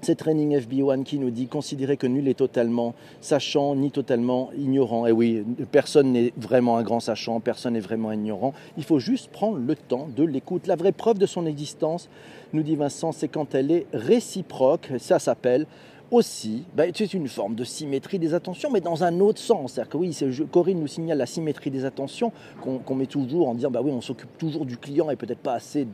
C'est 0.04 0.16
Training 0.16 0.54
FB1 0.58 1.02
qui 1.02 1.18
nous 1.18 1.30
dit 1.30 1.46
considérer 1.46 1.96
que 1.96 2.06
nul 2.06 2.28
est 2.28 2.34
totalement 2.34 2.94
sachant 3.22 3.74
ni 3.74 3.90
totalement 3.90 4.50
ignorant. 4.52 5.06
Et 5.06 5.12
oui, 5.12 5.42
personne 5.72 6.12
n'est 6.12 6.34
vraiment 6.36 6.76
un 6.76 6.82
grand 6.82 7.00
sachant, 7.00 7.40
personne 7.40 7.72
n'est 7.72 7.80
vraiment 7.80 8.12
ignorant. 8.12 8.52
Il 8.76 8.84
faut 8.84 8.98
juste 8.98 9.30
prendre 9.30 9.56
le 9.56 9.74
temps 9.74 10.08
de 10.14 10.22
l'écoute. 10.22 10.66
La 10.66 10.76
vraie 10.76 10.92
preuve 10.92 11.16
de 11.16 11.24
son 11.24 11.46
existence, 11.46 12.10
nous 12.52 12.62
dit 12.62 12.76
Vincent, 12.76 13.12
c'est 13.12 13.28
quand 13.28 13.54
elle 13.54 13.70
est 13.70 13.86
réciproque. 13.94 14.90
Ça 14.98 15.18
s'appelle 15.18 15.66
aussi, 16.14 16.64
ben, 16.74 16.90
c'est 16.94 17.12
une 17.12 17.28
forme 17.28 17.54
de 17.54 17.64
symétrie 17.64 18.18
des 18.18 18.34
attentions, 18.34 18.70
mais 18.70 18.80
dans 18.80 19.04
un 19.04 19.20
autre 19.20 19.40
sens. 19.40 19.72
C'est-à-dire 19.72 19.90
que 19.90 19.96
oui, 19.96 20.16
Corinne 20.50 20.80
nous 20.80 20.86
signale 20.86 21.18
la 21.18 21.26
symétrie 21.26 21.70
des 21.70 21.84
attentions 21.84 22.32
qu'on 22.60 22.94
met 22.94 23.06
toujours 23.06 23.48
en 23.48 23.54
disant, 23.54 23.70
bah 23.70 23.80
oui, 23.82 23.90
on 23.92 24.00
s'occupe 24.00 24.38
toujours 24.38 24.64
du 24.64 24.76
client 24.76 25.10
et 25.10 25.16
peut-être 25.16 25.40
pas 25.40 25.54
assez 25.54 25.86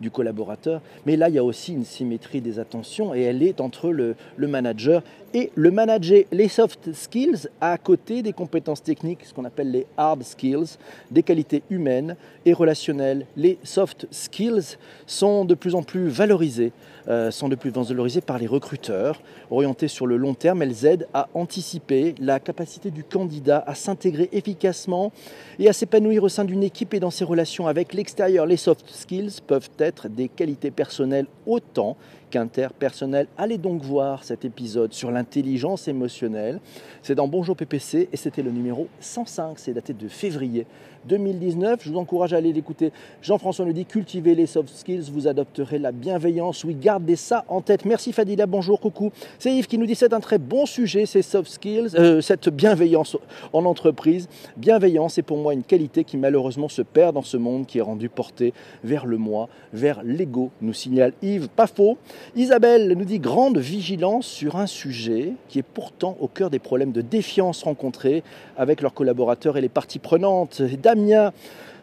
du 0.00 0.10
collaborateur. 0.10 0.82
Mais 1.06 1.16
là, 1.16 1.28
il 1.28 1.34
y 1.34 1.38
a 1.38 1.44
aussi 1.44 1.72
une 1.72 1.84
symétrie 1.84 2.40
des 2.40 2.58
attentions 2.58 3.14
et 3.14 3.22
elle 3.22 3.42
est 3.42 3.60
entre 3.60 3.90
le, 3.90 4.16
le 4.36 4.48
manager 4.48 5.02
et 5.34 5.50
le 5.54 5.70
manager. 5.70 6.24
Les 6.32 6.48
soft 6.48 6.92
skills 6.92 7.48
à 7.60 7.76
côté 7.78 8.22
des 8.22 8.32
compétences 8.32 8.82
techniques, 8.82 9.24
ce 9.24 9.34
qu'on 9.34 9.44
appelle 9.44 9.70
les 9.70 9.86
hard 9.96 10.22
skills, 10.22 10.76
des 11.10 11.22
qualités 11.22 11.62
humaines 11.70 12.16
et 12.44 12.52
relationnelles. 12.52 13.26
Les 13.36 13.58
soft 13.62 14.06
skills 14.10 14.76
sont 15.06 15.44
de 15.44 15.54
plus 15.54 15.74
en 15.74 15.82
plus 15.82 16.08
valorisés 16.08 16.72
euh, 17.08 17.30
sont 17.30 17.48
de 17.48 17.54
plus 17.54 17.70
en 17.70 17.82
plus 17.82 17.88
valorisées 17.88 18.20
par 18.20 18.38
les 18.38 18.46
recruteurs. 18.46 19.22
Orientées 19.50 19.88
sur 19.88 20.06
le 20.06 20.16
long 20.16 20.34
terme, 20.34 20.62
elles 20.62 20.84
aident 20.84 21.08
à 21.14 21.28
anticiper 21.34 22.14
la 22.20 22.38
capacité 22.40 22.90
du 22.90 23.04
candidat 23.04 23.64
à 23.66 23.74
s'intégrer 23.74 24.28
efficacement 24.32 25.10
et 25.58 25.68
à 25.68 25.72
s'épanouir 25.72 26.22
au 26.22 26.28
sein 26.28 26.44
d'une 26.44 26.62
équipe 26.62 26.94
et 26.94 27.00
dans 27.00 27.10
ses 27.10 27.24
relations 27.24 27.66
avec 27.66 27.94
l'extérieur. 27.94 28.46
Les 28.46 28.56
soft 28.56 28.88
skills 28.88 29.40
peuvent 29.46 29.70
être 29.78 30.08
des 30.08 30.28
qualités 30.28 30.70
personnelles 30.70 31.26
autant 31.46 31.96
qu'interpersonnelles. 32.30 33.26
Allez 33.36 33.58
donc 33.58 33.82
voir 33.82 34.24
cet 34.24 34.44
épisode 34.44 34.92
sur 34.92 35.10
l'intelligence 35.10 35.88
émotionnelle. 35.88 36.60
C'est 37.02 37.14
dans 37.14 37.28
Bonjour 37.28 37.56
PPC 37.56 38.08
et 38.12 38.16
c'était 38.16 38.42
le 38.42 38.50
numéro 38.50 38.88
105. 39.00 39.58
C'est 39.58 39.72
daté 39.72 39.92
de 39.92 40.08
février 40.08 40.66
2019. 41.04 41.80
Je 41.82 41.90
vous 41.90 41.98
encourage 41.98 42.32
à 42.32 42.36
aller 42.36 42.52
l'écouter. 42.52 42.92
Jean-François 43.22 43.64
nous 43.64 43.72
dit 43.72 43.86
cultivez 43.86 44.34
les 44.34 44.46
soft 44.46 44.68
skills, 44.74 45.10
vous 45.10 45.26
adopterez 45.26 45.78
la 45.78 45.92
bienveillance. 45.92 46.64
Oui, 46.64 46.74
gardez 46.74 47.16
ça 47.16 47.44
en 47.48 47.60
tête. 47.60 47.84
Merci 47.84 48.12
Fadila, 48.12 48.46
bonjour, 48.46 48.80
coucou. 48.80 49.10
C'est 49.38 49.52
Yves 49.52 49.66
qui 49.66 49.78
nous 49.78 49.86
dit 49.86 49.94
c'est 49.94 50.12
un 50.12 50.20
très 50.20 50.38
bon 50.38 50.66
sujet, 50.66 51.06
ces 51.06 51.22
soft 51.22 51.50
skills, 51.50 51.90
euh, 51.94 52.20
cette 52.20 52.48
bienveillance 52.48 53.16
en 53.52 53.64
entreprise. 53.64 54.28
Bienveillance 54.56 55.18
est 55.18 55.22
pour 55.22 55.38
moi 55.38 55.54
une 55.54 55.64
qualité 55.64 56.04
qui 56.04 56.16
malheureusement 56.16 56.68
se 56.68 56.82
perd 56.82 57.14
dans 57.14 57.22
ce 57.22 57.36
monde 57.36 57.66
qui 57.66 57.78
est 57.78 57.82
rendu 57.82 58.08
porté 58.08 58.52
vers 58.84 59.06
le 59.06 59.16
moi, 59.16 59.48
vers 59.72 60.02
l'ego, 60.02 60.50
nous 60.60 60.74
signale 60.74 61.12
Yves. 61.22 61.48
Pas 61.48 61.66
faux. 61.66 61.98
Isabelle 62.36 62.92
nous 62.96 63.04
dit 63.04 63.18
grande 63.18 63.58
vigilance 63.58 64.26
sur 64.26 64.56
un 64.56 64.66
sujet 64.66 65.32
qui 65.48 65.58
est 65.58 65.64
pourtant 65.64 66.16
au 66.20 66.28
cœur 66.28 66.50
des 66.50 66.58
problèmes 66.58 66.92
de 66.92 67.00
défiance 67.00 67.62
rencontrés 67.62 68.22
avec 68.56 68.82
leurs 68.82 68.94
collaborateurs 68.94 69.56
et 69.56 69.60
les 69.60 69.68
parties 69.68 69.98
prenantes. 69.98 70.62
Damien 70.62 71.32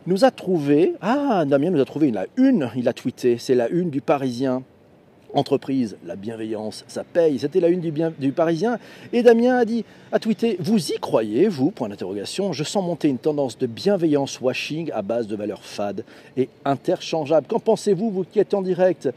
nous 0.06 0.24
a 0.24 0.32
trouvé, 0.32 0.94
ah, 1.02 1.44
Damien 1.46 1.70
nous 1.70 1.82
a 1.82 1.86
trouvé 1.86 2.12
la 2.12 2.26
une, 2.38 2.72
il 2.76 2.88
a 2.88 2.94
tweeté, 2.94 3.38
c'est 3.38 3.56
la 3.56 3.68
une 3.68 3.90
du 3.90 4.02
Parisien. 4.02 4.64
Entreprise, 5.34 5.98
la 6.06 6.16
bienveillance, 6.16 6.86
ça 6.88 7.04
paye. 7.04 7.38
C'était 7.38 7.60
la 7.60 7.68
une 7.68 7.82
du, 7.82 7.92
bien, 7.92 8.14
du, 8.18 8.32
Parisien. 8.32 8.80
Et 9.12 9.24
Damien 9.24 9.58
a 9.58 9.66
dit, 9.66 9.84
a 10.14 10.20
tweeté, 10.20 10.56
vous 10.62 10.92
y 10.92 10.98
croyez, 11.00 11.50
vous? 11.50 11.70
Point 11.70 11.90
d'interrogation. 11.90 12.54
Je 12.54 12.64
sens 12.64 12.84
monter 12.84 13.10
une 13.10 13.18
tendance 13.18 13.58
de 13.58 13.68
bienveillance 13.68 14.40
washing 14.40 14.90
à 14.94 15.02
base 15.02 15.28
de 15.28 15.36
valeurs 15.36 15.66
fades 15.66 16.06
et 16.38 16.48
interchangeables. 16.64 17.46
Qu'en 17.46 17.60
pensez-vous, 17.60 18.10
vous 18.10 18.24
qui 18.24 18.40
êtes 18.40 18.54
en 18.54 18.62
direct? 18.62 19.10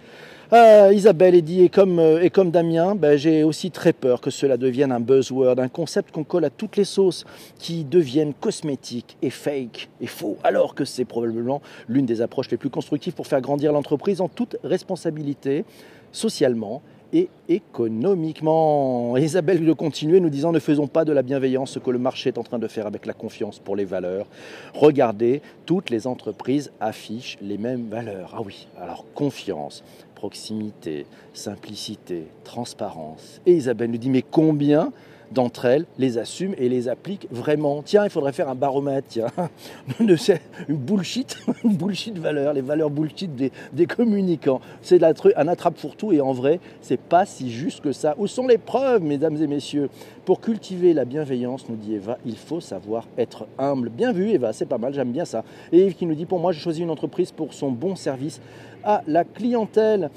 Ah, 0.52 0.92
Isabelle 0.92 1.36
et 1.36 1.68
comme, 1.68 2.00
euh, 2.00 2.22
et 2.22 2.30
comme 2.30 2.50
Damien, 2.50 2.96
ben, 2.96 3.16
j'ai 3.16 3.44
aussi 3.44 3.70
très 3.70 3.92
peur 3.92 4.20
que 4.20 4.30
cela 4.30 4.56
devienne 4.56 4.90
un 4.90 4.98
buzzword, 4.98 5.60
un 5.60 5.68
concept 5.68 6.10
qu'on 6.12 6.24
colle 6.24 6.44
à 6.44 6.50
toutes 6.50 6.76
les 6.76 6.84
sauces, 6.84 7.24
qui 7.58 7.84
deviennent 7.84 8.34
cosmétiques 8.34 9.16
et 9.22 9.30
fake 9.30 9.88
et 10.00 10.08
faux, 10.08 10.38
alors 10.42 10.74
que 10.74 10.84
c'est 10.84 11.04
probablement 11.04 11.62
l'une 11.88 12.04
des 12.04 12.20
approches 12.20 12.50
les 12.50 12.56
plus 12.56 12.70
constructives 12.70 13.12
pour 13.12 13.28
faire 13.28 13.40
grandir 13.40 13.72
l'entreprise 13.72 14.20
en 14.20 14.28
toute 14.28 14.56
responsabilité, 14.64 15.64
socialement 16.10 16.82
et 17.12 17.28
économiquement. 17.48 19.16
Isabelle 19.16 19.64
de 19.64 19.72
continuer 19.72 20.20
nous 20.20 20.30
disant 20.30 20.52
ne 20.52 20.58
faisons 20.58 20.86
pas 20.86 21.04
de 21.04 21.12
la 21.12 21.22
bienveillance 21.22 21.72
ce 21.72 21.78
que 21.78 21.90
le 21.90 21.98
marché 21.98 22.28
est 22.28 22.38
en 22.38 22.42
train 22.42 22.58
de 22.58 22.68
faire 22.68 22.86
avec 22.86 23.06
la 23.06 23.12
confiance 23.12 23.58
pour 23.58 23.76
les 23.76 23.84
valeurs. 23.84 24.26
Regardez, 24.74 25.42
toutes 25.66 25.90
les 25.90 26.06
entreprises 26.06 26.70
affichent 26.80 27.38
les 27.42 27.58
mêmes 27.58 27.88
valeurs. 27.88 28.34
Ah 28.36 28.42
oui, 28.44 28.68
alors 28.80 29.04
confiance, 29.14 29.82
proximité, 30.20 31.06
simplicité, 31.32 32.24
transparence. 32.44 33.40
Et 33.46 33.54
Isabelle 33.54 33.90
nous 33.90 33.96
dit, 33.96 34.10
mais 34.10 34.20
combien 34.20 34.92
d'entre 35.30 35.64
elles 35.64 35.86
les 35.98 36.18
assument 36.18 36.54
et 36.58 36.68
les 36.68 36.88
appliquent 36.88 37.28
vraiment. 37.30 37.82
Tiens, 37.82 38.04
il 38.04 38.10
faudrait 38.10 38.32
faire 38.32 38.48
un 38.48 38.54
baromètre, 38.54 39.08
tiens. 39.08 39.28
une 40.00 40.76
bullshit, 40.76 41.38
une 41.64 41.76
bullshit 41.76 42.18
valeur, 42.18 42.52
les 42.52 42.60
valeurs 42.60 42.90
bullshit 42.90 43.34
des, 43.34 43.52
des 43.72 43.86
communicants. 43.86 44.60
C'est 44.82 45.02
un 45.02 45.48
attrape 45.48 45.76
pour 45.80 45.96
tout 45.96 46.12
et 46.12 46.20
en 46.20 46.32
vrai, 46.32 46.60
c'est 46.80 47.00
pas 47.00 47.26
si 47.26 47.50
juste 47.50 47.80
que 47.80 47.92
ça. 47.92 48.14
Où 48.18 48.26
sont 48.26 48.46
les 48.46 48.58
preuves, 48.58 49.02
mesdames 49.02 49.36
et 49.40 49.46
messieurs? 49.46 49.88
Pour 50.24 50.40
cultiver 50.40 50.92
la 50.92 51.04
bienveillance, 51.04 51.68
nous 51.68 51.76
dit 51.76 51.94
Eva, 51.94 52.18
il 52.24 52.36
faut 52.36 52.60
savoir 52.60 53.06
être 53.18 53.46
humble. 53.58 53.88
Bien 53.88 54.12
vu, 54.12 54.30
Eva, 54.30 54.52
c'est 54.52 54.66
pas 54.66 54.78
mal, 54.78 54.94
j'aime 54.94 55.12
bien 55.12 55.24
ça. 55.24 55.44
Et 55.72 55.78
Yves 55.78 55.94
qui 55.94 56.06
nous 56.06 56.14
dit, 56.14 56.26
pour 56.26 56.38
moi, 56.38 56.52
j'ai 56.52 56.60
choisi 56.60 56.82
une 56.82 56.90
entreprise 56.90 57.32
pour 57.32 57.54
son 57.54 57.70
bon 57.70 57.96
service 57.96 58.40
à 58.84 59.02
la 59.06 59.24
clientèle. 59.24 60.10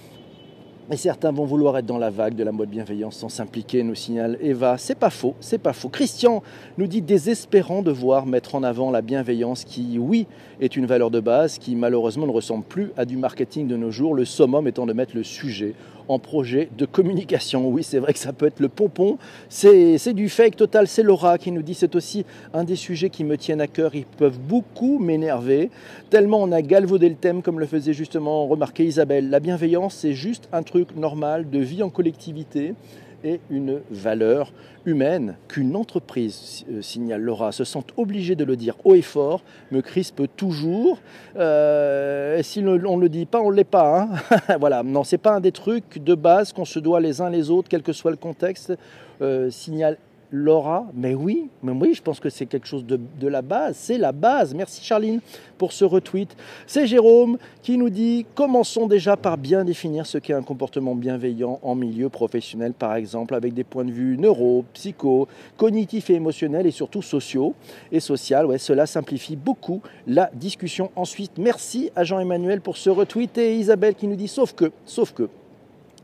Et 0.91 0.97
certains 0.97 1.31
vont 1.31 1.45
vouloir 1.45 1.77
être 1.77 1.85
dans 1.85 1.97
la 1.97 2.09
vague 2.09 2.35
de 2.35 2.43
la 2.43 2.51
mode 2.51 2.69
bienveillance 2.69 3.15
sans 3.15 3.29
s'impliquer, 3.29 3.83
nous 3.83 3.95
signale 3.95 4.37
Eva. 4.41 4.77
C'est 4.77 4.97
pas 4.97 5.09
faux, 5.09 5.33
c'est 5.39 5.57
pas 5.57 5.71
faux. 5.71 5.87
Christian 5.87 6.43
nous 6.77 6.87
dit 6.87 7.01
désespérant 7.01 7.81
de 7.81 7.91
voir 7.91 8.25
mettre 8.25 8.55
en 8.55 8.63
avant 8.63 8.91
la 8.91 9.01
bienveillance 9.01 9.63
qui, 9.63 9.97
oui, 9.97 10.27
est 10.59 10.75
une 10.75 10.85
valeur 10.85 11.09
de 11.09 11.21
base, 11.21 11.57
qui 11.57 11.75
malheureusement 11.75 12.27
ne 12.27 12.31
ressemble 12.31 12.65
plus 12.65 12.91
à 12.97 13.05
du 13.05 13.15
marketing 13.15 13.65
de 13.67 13.77
nos 13.77 13.91
jours, 13.91 14.13
le 14.13 14.25
summum 14.25 14.67
étant 14.67 14.85
de 14.85 14.91
mettre 14.91 15.15
le 15.15 15.23
sujet 15.23 15.73
en 16.07 16.19
projet 16.19 16.69
de 16.77 16.85
communication. 16.85 17.67
Oui, 17.67 17.83
c'est 17.83 17.99
vrai 17.99 18.13
que 18.13 18.19
ça 18.19 18.33
peut 18.33 18.45
être 18.45 18.59
le 18.59 18.69
pompon, 18.69 19.17
c'est 19.49 20.13
du 20.13 20.29
fake 20.29 20.55
total, 20.55 20.87
c'est 20.87 21.03
Laura 21.03 21.37
qui 21.37 21.51
nous 21.51 21.61
dit 21.61 21.73
c'est 21.73 21.95
aussi 21.95 22.25
un 22.53 22.63
des 22.63 22.75
sujets 22.75 23.09
qui 23.09 23.23
me 23.23 23.37
tiennent 23.37 23.61
à 23.61 23.67
cœur, 23.67 23.95
ils 23.95 24.05
peuvent 24.05 24.39
beaucoup 24.39 24.99
m'énerver, 24.99 25.69
tellement 26.09 26.41
on 26.41 26.51
a 26.51 26.61
galvaudé 26.61 27.09
le 27.09 27.15
thème 27.15 27.41
comme 27.41 27.59
le 27.59 27.65
faisait 27.65 27.93
justement 27.93 28.47
remarquer 28.47 28.85
Isabelle. 28.85 29.29
La 29.29 29.39
bienveillance, 29.39 29.95
c'est 29.95 30.13
juste 30.13 30.49
un 30.51 30.63
truc 30.63 30.95
normal 30.95 31.49
de 31.49 31.59
vie 31.59 31.83
en 31.83 31.89
collectivité 31.89 32.73
et 33.23 33.39
une 33.49 33.81
valeur 33.89 34.51
humaine 34.85 35.37
qu'une 35.47 35.75
entreprise, 35.75 36.65
euh, 36.69 36.81
signale 36.81 37.21
Laura, 37.21 37.51
se 37.51 37.63
sent 37.63 37.83
obligée 37.97 38.35
de 38.35 38.43
le 38.43 38.55
dire 38.55 38.75
haut 38.83 38.95
et 38.95 39.01
fort, 39.01 39.43
me 39.71 39.81
crispe 39.81 40.23
toujours. 40.35 40.99
Euh, 41.37 42.41
si 42.43 42.59
on 42.59 42.97
ne 42.97 43.01
le 43.01 43.09
dit 43.09 43.25
pas, 43.25 43.41
on 43.41 43.51
ne 43.51 43.55
l'est 43.55 43.63
pas. 43.63 44.01
Hein 44.01 44.57
voilà, 44.59 44.83
non, 44.83 45.03
c'est 45.03 45.17
pas 45.17 45.35
un 45.35 45.39
des 45.39 45.51
trucs 45.51 46.03
de 46.03 46.15
base 46.15 46.53
qu'on 46.53 46.65
se 46.65 46.79
doit 46.79 46.99
les 46.99 47.21
uns 47.21 47.29
les 47.29 47.49
autres, 47.49 47.69
quel 47.69 47.81
que 47.81 47.93
soit 47.93 48.11
le 48.11 48.17
contexte. 48.17 48.73
Euh, 49.21 49.49
signale 49.49 49.97
Laura, 50.35 50.87
mais 50.95 51.13
oui, 51.13 51.47
mais 51.61 51.73
oui, 51.73 51.93
je 51.93 52.01
pense 52.01 52.19
que 52.19 52.27
c'est 52.27 52.47
quelque 52.47 52.65
chose 52.65 52.83
de, 52.87 53.27
la 53.27 53.43
base, 53.43 53.75
c'est 53.77 53.99
la 53.99 54.11
base. 54.11 54.55
Merci 54.55 54.83
Charline 54.83 55.19
pour 55.59 55.73
ce 55.73 55.85
retweet. 55.85 56.35
C'est 56.65 56.87
Jérôme 56.87 57.37
qui 57.61 57.77
nous 57.77 57.91
dit 57.91 58.25
commençons 58.33 58.87
déjà 58.87 59.15
par 59.15 59.37
bien 59.37 59.63
définir 59.63 60.07
ce 60.07 60.17
qu'est 60.17 60.33
un 60.33 60.41
comportement 60.41 60.95
bienveillant 60.95 61.59
en 61.61 61.75
milieu 61.75 62.09
professionnel, 62.09 62.73
par 62.73 62.95
exemple, 62.95 63.35
avec 63.35 63.53
des 63.53 63.63
points 63.63 63.85
de 63.85 63.91
vue 63.91 64.17
neuro, 64.17 64.65
psycho, 64.73 65.27
cognitifs 65.55 66.09
et 66.09 66.15
émotionnels 66.15 66.65
et 66.65 66.71
surtout 66.71 67.03
sociaux 67.03 67.53
et 67.91 67.99
social. 67.99 68.47
Cela 68.57 68.87
simplifie 68.87 69.35
beaucoup 69.35 69.83
la 70.07 70.31
discussion. 70.33 70.89
Ensuite, 70.95 71.37
merci 71.37 71.91
à 71.95 72.03
Jean-Emmanuel 72.03 72.59
pour 72.59 72.77
ce 72.77 72.89
retweet 72.89 73.37
et 73.37 73.55
Isabelle 73.55 73.93
qui 73.93 74.07
nous 74.07 74.15
dit 74.15 74.27
sauf 74.27 74.53
que, 74.53 74.71
sauf 74.83 75.13
que, 75.13 75.29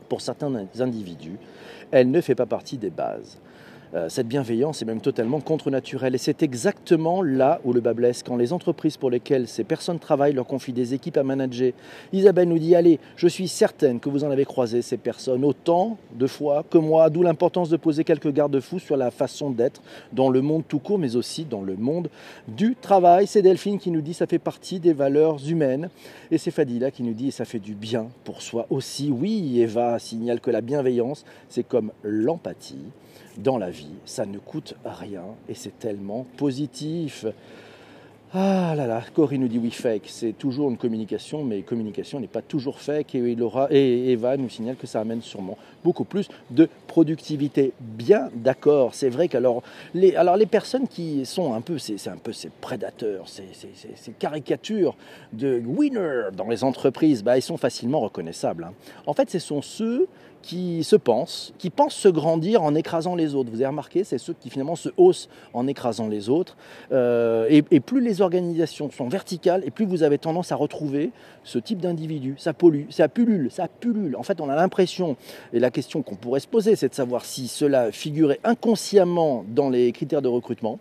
pour 0.07 0.21
certains 0.21 0.53
individus, 0.79 1.39
elle 1.89 2.11
ne 2.11 2.21
fait 2.21 2.35
pas 2.35 2.45
partie 2.45 2.77
des 2.77 2.91
bases. 2.91 3.39
Euh, 3.95 4.07
cette 4.07 4.27
bienveillance 4.27 4.81
est 4.81 4.85
même 4.85 5.01
totalement 5.01 5.39
contre-naturelle. 5.39 6.13
Et 6.13 6.19
c'est 6.19 6.43
exactement 6.43 7.23
là 7.23 7.59
où 7.63 7.73
le 7.73 7.81
bas 7.81 7.93
blesse, 7.93 8.21
quand 8.21 8.37
les 8.37 8.53
entreprises 8.53 8.97
pour 8.97 9.09
lesquelles 9.09 9.47
ces 9.47 9.63
personnes 9.63 9.97
travaillent 9.97 10.33
leur 10.33 10.45
confient 10.45 10.73
des 10.73 10.93
équipes 10.93 11.17
à 11.17 11.23
manager. 11.23 11.73
Isabelle 12.13 12.49
nous 12.49 12.59
dit, 12.59 12.75
allez, 12.75 12.99
je 13.15 13.27
suis 13.27 13.47
certaine 13.47 13.99
que 13.99 14.09
vous 14.09 14.23
en 14.23 14.29
avez 14.29 14.45
croisé 14.45 14.83
ces 14.83 14.97
personnes 14.97 15.43
autant 15.43 15.97
de 16.13 16.27
fois 16.27 16.63
que 16.69 16.77
moi, 16.77 17.09
d'où 17.09 17.23
l'importance 17.23 17.69
de 17.69 17.77
poser 17.77 18.03
quelques 18.03 18.31
garde-fous 18.31 18.79
sur 18.79 18.95
la 18.95 19.09
façon 19.09 19.49
d'être 19.49 19.81
dans 20.13 20.29
le 20.29 20.41
monde 20.41 20.63
tout 20.67 20.79
court, 20.79 20.99
mais 20.99 21.15
aussi 21.15 21.45
dans 21.45 21.61
le 21.61 21.75
monde 21.75 22.09
du 22.47 22.75
travail. 22.75 23.25
C'est 23.25 23.41
Delphine 23.41 23.79
qui 23.79 23.89
nous 23.89 24.01
dit, 24.01 24.13
ça 24.13 24.27
fait 24.27 24.39
partie 24.39 24.79
des 24.79 24.93
valeurs 24.93 25.39
humaines. 25.47 25.89
Et 26.29 26.37
c'est 26.37 26.51
Fadila 26.51 26.91
qui 26.91 27.01
nous 27.01 27.13
dit, 27.13 27.31
ça 27.31 27.45
fait 27.45 27.59
du 27.59 27.73
bien 27.73 28.09
pour 28.23 28.43
soi 28.43 28.67
aussi. 28.69 29.09
Oui, 29.11 29.59
Eva 29.59 29.97
signale 29.97 30.41
que 30.41 30.51
la 30.51 30.61
bienveillance, 30.61 31.25
c'est 31.49 31.67
comme 31.67 31.91
l'empathie 32.03 32.85
dans 33.37 33.57
la 33.57 33.69
vie, 33.69 33.93
ça 34.05 34.25
ne 34.25 34.37
coûte 34.37 34.75
rien 34.85 35.23
et 35.47 35.53
c'est 35.53 35.77
tellement 35.79 36.25
positif. 36.37 37.25
Ah 38.31 38.75
là 38.77 38.85
là, 38.85 39.01
Corinne 39.15 39.41
nous 39.41 39.47
dit 39.47 39.57
oui, 39.57 39.71
fake, 39.71 40.03
c'est 40.05 40.33
toujours 40.33 40.69
une 40.69 40.77
communication, 40.77 41.43
mais 41.43 41.63
communication 41.63 42.19
n'est 42.19 42.27
pas 42.27 42.43
toujours 42.43 42.79
fake. 42.79 43.15
Et, 43.15 44.11
Eva 44.11 44.37
nous 44.37 44.49
signale 44.49 44.75
que 44.75 44.85
ça 44.85 44.99
amène 44.99 45.23
sûrement 45.23 45.57
beaucoup 45.83 46.03
plus 46.03 46.29
de 46.51 46.69
productivité. 46.85 47.73
Bien 47.79 48.29
d'accord, 48.35 48.93
c'est 48.93 49.09
vrai 49.09 49.29
qu'alors 49.29 49.63
les, 49.95 50.15
alors 50.15 50.37
les 50.37 50.45
personnes 50.45 50.87
qui 50.87 51.25
sont 51.25 51.55
un 51.55 51.61
peu, 51.61 51.79
c'est 51.79 52.07
un 52.07 52.17
peu 52.17 52.31
ces 52.31 52.49
prédateurs, 52.49 53.27
ces, 53.27 53.45
ces, 53.95 54.11
caricatures 54.11 54.95
de 55.33 55.59
winner 55.65 56.25
dans 56.31 56.49
les 56.49 56.63
entreprises, 56.63 57.23
bah, 57.23 57.35
ils 57.35 57.41
sont 57.41 57.57
facilement 57.57 57.99
reconnaissables. 57.99 58.65
Hein. 58.65 58.73
En 59.07 59.15
fait, 59.15 59.31
ce 59.31 59.39
sont 59.39 59.63
ceux 59.63 60.07
qui 60.41 60.83
se 60.83 60.95
pensent, 60.95 61.53
qui 61.57 61.69
pensent 61.69 61.95
se 61.95 62.07
grandir 62.07 62.63
en 62.63 62.75
écrasant 62.75 63.15
les 63.15 63.35
autres. 63.35 63.49
Vous 63.49 63.57
avez 63.57 63.67
remarqué, 63.67 64.03
c'est 64.03 64.17
ceux 64.17 64.33
qui 64.33 64.49
finalement 64.49 64.75
se 64.75 64.89
haussent 64.97 65.29
en 65.53 65.67
écrasant 65.67 66.07
les 66.07 66.29
autres. 66.29 66.57
Euh, 66.91 67.47
et, 67.49 67.79
plus 67.79 68.01
les 68.01 68.21
organisations 68.21 68.91
sont 68.91 69.07
verticales, 69.07 69.63
et 69.65 69.71
plus 69.71 69.85
vous 69.85 70.03
avez 70.03 70.17
tendance 70.17 70.51
à 70.51 70.55
retrouver 70.55 71.11
ce 71.43 71.59
type 71.59 71.79
d'individu. 71.79 72.35
Ça 72.37 72.53
pollue, 72.53 72.89
ça 72.89 73.07
pullule, 73.07 73.51
ça 73.51 73.67
pullule. 73.67 74.15
En 74.15 74.23
fait, 74.23 74.41
on 74.41 74.49
a 74.49 74.55
l'impression, 74.55 75.15
et 75.53 75.59
la 75.59 75.71
question 75.71 76.01
qu'on 76.01 76.15
pourrait 76.15 76.39
se 76.39 76.47
poser, 76.47 76.75
c'est 76.75 76.89
de 76.89 76.95
savoir 76.95 77.25
si 77.25 77.47
cela 77.47 77.91
figurait 77.91 78.39
inconsciemment 78.43 79.45
dans 79.47 79.69
les 79.69 79.91
critères 79.91 80.21
de 80.21 80.27
recrutement 80.27 80.79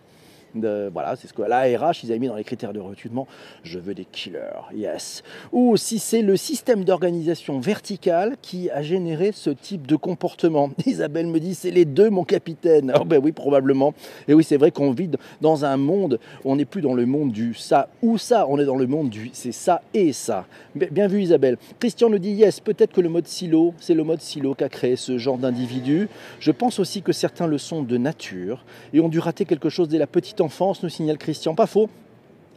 voilà, 0.55 1.15
c'est 1.15 1.27
ce 1.27 1.33
que 1.33 1.41
la 1.41 1.61
RH, 1.61 2.03
ils 2.03 2.11
avaient 2.11 2.19
mis 2.19 2.27
dans 2.27 2.35
les 2.35 2.43
critères 2.43 2.73
de 2.73 2.79
recrutement. 2.79 3.27
Je 3.63 3.79
veux 3.79 3.93
des 3.93 4.05
killers, 4.05 4.39
yes. 4.73 5.23
Ou 5.51 5.77
si 5.77 5.99
c'est 5.99 6.21
le 6.21 6.37
système 6.37 6.83
d'organisation 6.83 7.59
verticale 7.59 8.35
qui 8.41 8.69
a 8.69 8.81
généré 8.81 9.31
ce 9.33 9.49
type 9.49 9.87
de 9.87 9.95
comportement. 9.95 10.71
Isabelle 10.85 11.27
me 11.27 11.39
dit, 11.39 11.55
c'est 11.55 11.71
les 11.71 11.85
deux, 11.85 12.09
mon 12.09 12.23
capitaine. 12.23 12.93
Oh 12.99 13.05
ben 13.05 13.19
oui, 13.23 13.31
probablement. 13.31 13.93
Et 14.27 14.33
oui, 14.33 14.43
c'est 14.43 14.57
vrai 14.57 14.71
qu'on 14.71 14.91
vit 14.91 15.09
dans 15.41 15.65
un 15.65 15.77
monde, 15.77 16.19
on 16.45 16.55
n'est 16.55 16.65
plus 16.65 16.81
dans 16.81 16.93
le 16.93 17.05
monde 17.05 17.31
du 17.31 17.53
ça 17.53 17.89
ou 18.01 18.17
ça, 18.17 18.45
on 18.47 18.59
est 18.59 18.65
dans 18.65 18.75
le 18.75 18.87
monde 18.87 19.09
du 19.09 19.29
c'est 19.33 19.51
ça 19.51 19.81
et 19.93 20.13
ça. 20.13 20.45
Bien 20.75 21.07
vu, 21.07 21.21
Isabelle. 21.21 21.57
Christian 21.79 22.09
nous 22.09 22.19
dit, 22.19 22.31
yes, 22.31 22.59
peut-être 22.59 22.93
que 22.93 23.01
le 23.01 23.09
mode 23.09 23.27
silo, 23.27 23.73
c'est 23.79 23.93
le 23.93 24.03
mode 24.03 24.21
silo 24.21 24.53
qui 24.53 24.63
a 24.63 24.69
créé 24.69 24.95
ce 24.95 25.17
genre 25.17 25.37
d'individu. 25.37 26.09
Je 26.39 26.51
pense 26.51 26.79
aussi 26.79 27.01
que 27.01 27.11
certains 27.11 27.47
le 27.47 27.57
sont 27.57 27.81
de 27.81 27.97
nature 27.97 28.63
et 28.93 28.99
ont 28.99 29.09
dû 29.09 29.19
rater 29.19 29.45
quelque 29.45 29.69
chose 29.69 29.87
dès 29.87 29.97
la 29.97 30.07
petite 30.07 30.38
enfance, 30.41 30.83
nous 30.83 30.89
signale 30.89 31.17
Christian. 31.17 31.55
Pas 31.55 31.67
faux 31.67 31.89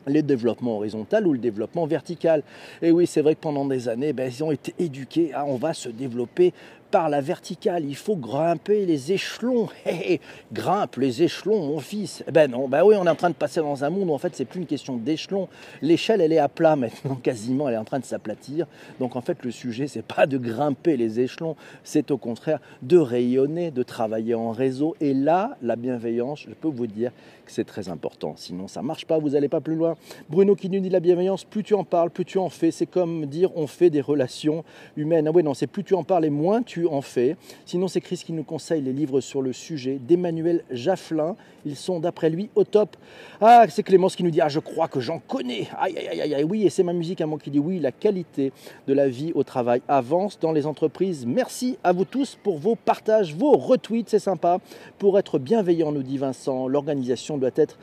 le 0.07 0.23
développement 0.23 0.77
horizontal 0.77 1.27
ou 1.27 1.33
le 1.33 1.39
développement 1.39 1.87
vertical. 1.87 2.43
Et 2.81 2.91
oui, 2.91 3.07
c'est 3.07 3.23
vrai 3.23 3.35
que 3.35 3.41
pendant 3.41 3.65
des 3.65 3.89
années, 3.89 4.13
ben, 4.13 4.31
ils 4.31 4.45
ont 4.45 4.53
été 4.53 4.75
éduqués 4.79 5.33
à 5.35 5.45
on 5.45 5.57
va 5.57 5.75
se 5.75 5.89
développer 5.89 6.53
par 6.93 7.09
la 7.09 7.23
verticale, 7.23 7.87
il 7.87 7.97
faut 7.97 8.17
grimper 8.17 8.85
les 8.85 9.13
échelons. 9.13 9.69
Hé, 9.87 10.21
grimpe 10.53 10.97
les 10.97 11.23
échelons, 11.23 11.67
mon 11.67 11.81
fils. 11.81 12.23
Ben 12.31 12.51
non, 12.51 12.69
ben 12.69 12.85
oui, 12.85 12.95
on 12.99 13.07
est 13.07 13.11
en 13.11 13.17
train 13.17 13.31
de 13.31 13.35
passer 13.35 13.61
dans 13.61 13.83
un 13.83 13.89
monde 13.89 14.11
où 14.11 14.13
en 14.13 14.19
fait 14.19 14.37
c'est 14.37 14.45
plus 14.45 14.61
une 14.61 14.67
question 14.67 14.99
d'échelon. 14.99 15.49
L'échelle, 15.81 16.21
elle 16.21 16.35
est 16.35 16.39
à 16.39 16.51
plat 16.51 16.77
maintenant, 16.77 17.15
quasiment, 17.23 17.67
elle 17.67 17.75
est 17.75 17.79
en 17.79 17.85
train 17.85 17.99
de 17.99 18.05
s'aplatir. 18.05 18.67
Donc 19.01 19.17
en 19.17 19.23
fait, 19.23 19.43
le 19.43 19.51
sujet, 19.51 19.89
c'est 19.89 20.05
pas 20.05 20.27
de 20.27 20.37
grimper 20.37 20.99
les 20.99 21.19
échelons, 21.19 21.57
c'est 21.83 22.11
au 22.11 22.19
contraire 22.19 22.61
de 22.83 22.99
rayonner, 22.99 23.71
de 23.71 23.83
travailler 23.83 24.35
en 24.35 24.51
réseau. 24.51 24.95
Et 25.01 25.15
là, 25.15 25.57
la 25.63 25.77
bienveillance, 25.77 26.45
je 26.47 26.55
peux 26.55 26.69
vous 26.69 26.87
dire 26.87 27.11
que 27.47 27.53
c'est 27.53 27.65
très 27.65 27.89
important. 27.89 28.35
Sinon, 28.37 28.69
ça 28.69 28.83
marche 28.83 29.07
pas, 29.07 29.19
vous 29.19 29.31
n'allez 29.31 29.49
pas 29.49 29.63
plus 29.63 29.77
loin. 29.77 29.92
Bruno 30.29 30.55
qui 30.55 30.69
nous 30.69 30.81
dit 30.81 30.89
la 30.89 31.01
bienveillance, 31.01 31.45
plus 31.45 31.63
tu 31.63 31.75
en 31.75 31.85
parles, 31.85 32.11
plus 32.11 32.25
tu 32.25 32.39
en 32.39 32.49
fais. 32.49 32.71
C'est 32.71 32.87
comme 32.87 33.27
dire 33.27 33.51
on 33.57 33.67
fait 33.67 33.91
des 33.91 34.01
relations 34.01 34.65
humaines. 34.97 35.29
Ah 35.29 35.33
oui, 35.35 35.43
non, 35.43 35.55
c'est 35.55 35.67
plus 35.67 35.85
tu 35.85 35.95
en 35.95 36.05
parles 36.05 36.25
et 36.25 36.31
moins 36.31 36.63
tu 36.63 36.87
en 36.87 37.01
fais. 37.01 37.37
Sinon, 37.67 37.89
c'est 37.89 38.01
Chris 38.01 38.23
qui 38.25 38.33
nous 38.33 38.45
conseille 38.45 38.83
les 38.83 38.93
livres 38.93 39.21
sur 39.21 39.43
le 39.43 39.53
sujet 39.53 39.99
d'Emmanuel 40.01 40.65
Jafflin. 40.71 41.37
Ils 41.65 41.77
sont, 41.77 42.01
d'après 42.01 42.31
lui, 42.31 42.51
au 42.55 42.65
top. 42.65 42.97
Ah, 43.41 43.65
c'est 43.69 43.83
Clémence 43.83 44.17
qui 44.17 44.25
nous 44.25 44.31
dit 44.31 44.41
Ah, 44.41 44.49
je 44.49 44.59
crois 44.61 44.89
que 44.89 45.01
j'en 45.01 45.19
connais. 45.21 45.69
Aïe, 45.79 45.97
aïe, 45.97 46.21
aïe, 46.21 46.35
aïe, 46.35 46.45
oui, 46.45 46.65
et 46.65 46.71
c'est 46.71 46.83
ma 46.83 46.93
musique 46.93 47.21
à 47.21 47.27
moi 47.27 47.39
qui 47.39 47.51
dit 47.51 47.59
oui. 47.59 47.79
La 47.79 47.93
qualité 47.93 48.53
de 48.87 48.93
la 48.93 49.09
vie 49.09 49.33
au 49.35 49.45
travail 49.45 49.83
avance 49.89 50.39
dans 50.39 50.53
les 50.53 50.67
entreprises. 50.67 51.27
Merci 51.27 51.79
à 51.85 51.93
vous 51.93 52.05
tous 52.05 52.39
pour 52.43 52.59
vos 52.59 52.75
partages, 52.75 53.35
vos 53.35 53.53
retweets, 53.53 54.09
c'est 54.09 54.19
sympa. 54.19 54.59
Pour 54.99 55.19
être 55.19 55.39
bienveillant, 55.39 55.93
nous 55.93 56.03
dit 56.03 56.19
Vincent, 56.19 56.69
l'organisation 56.69 57.39
doit 57.39 57.51
être 57.57 57.79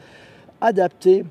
adaptée 0.62 1.24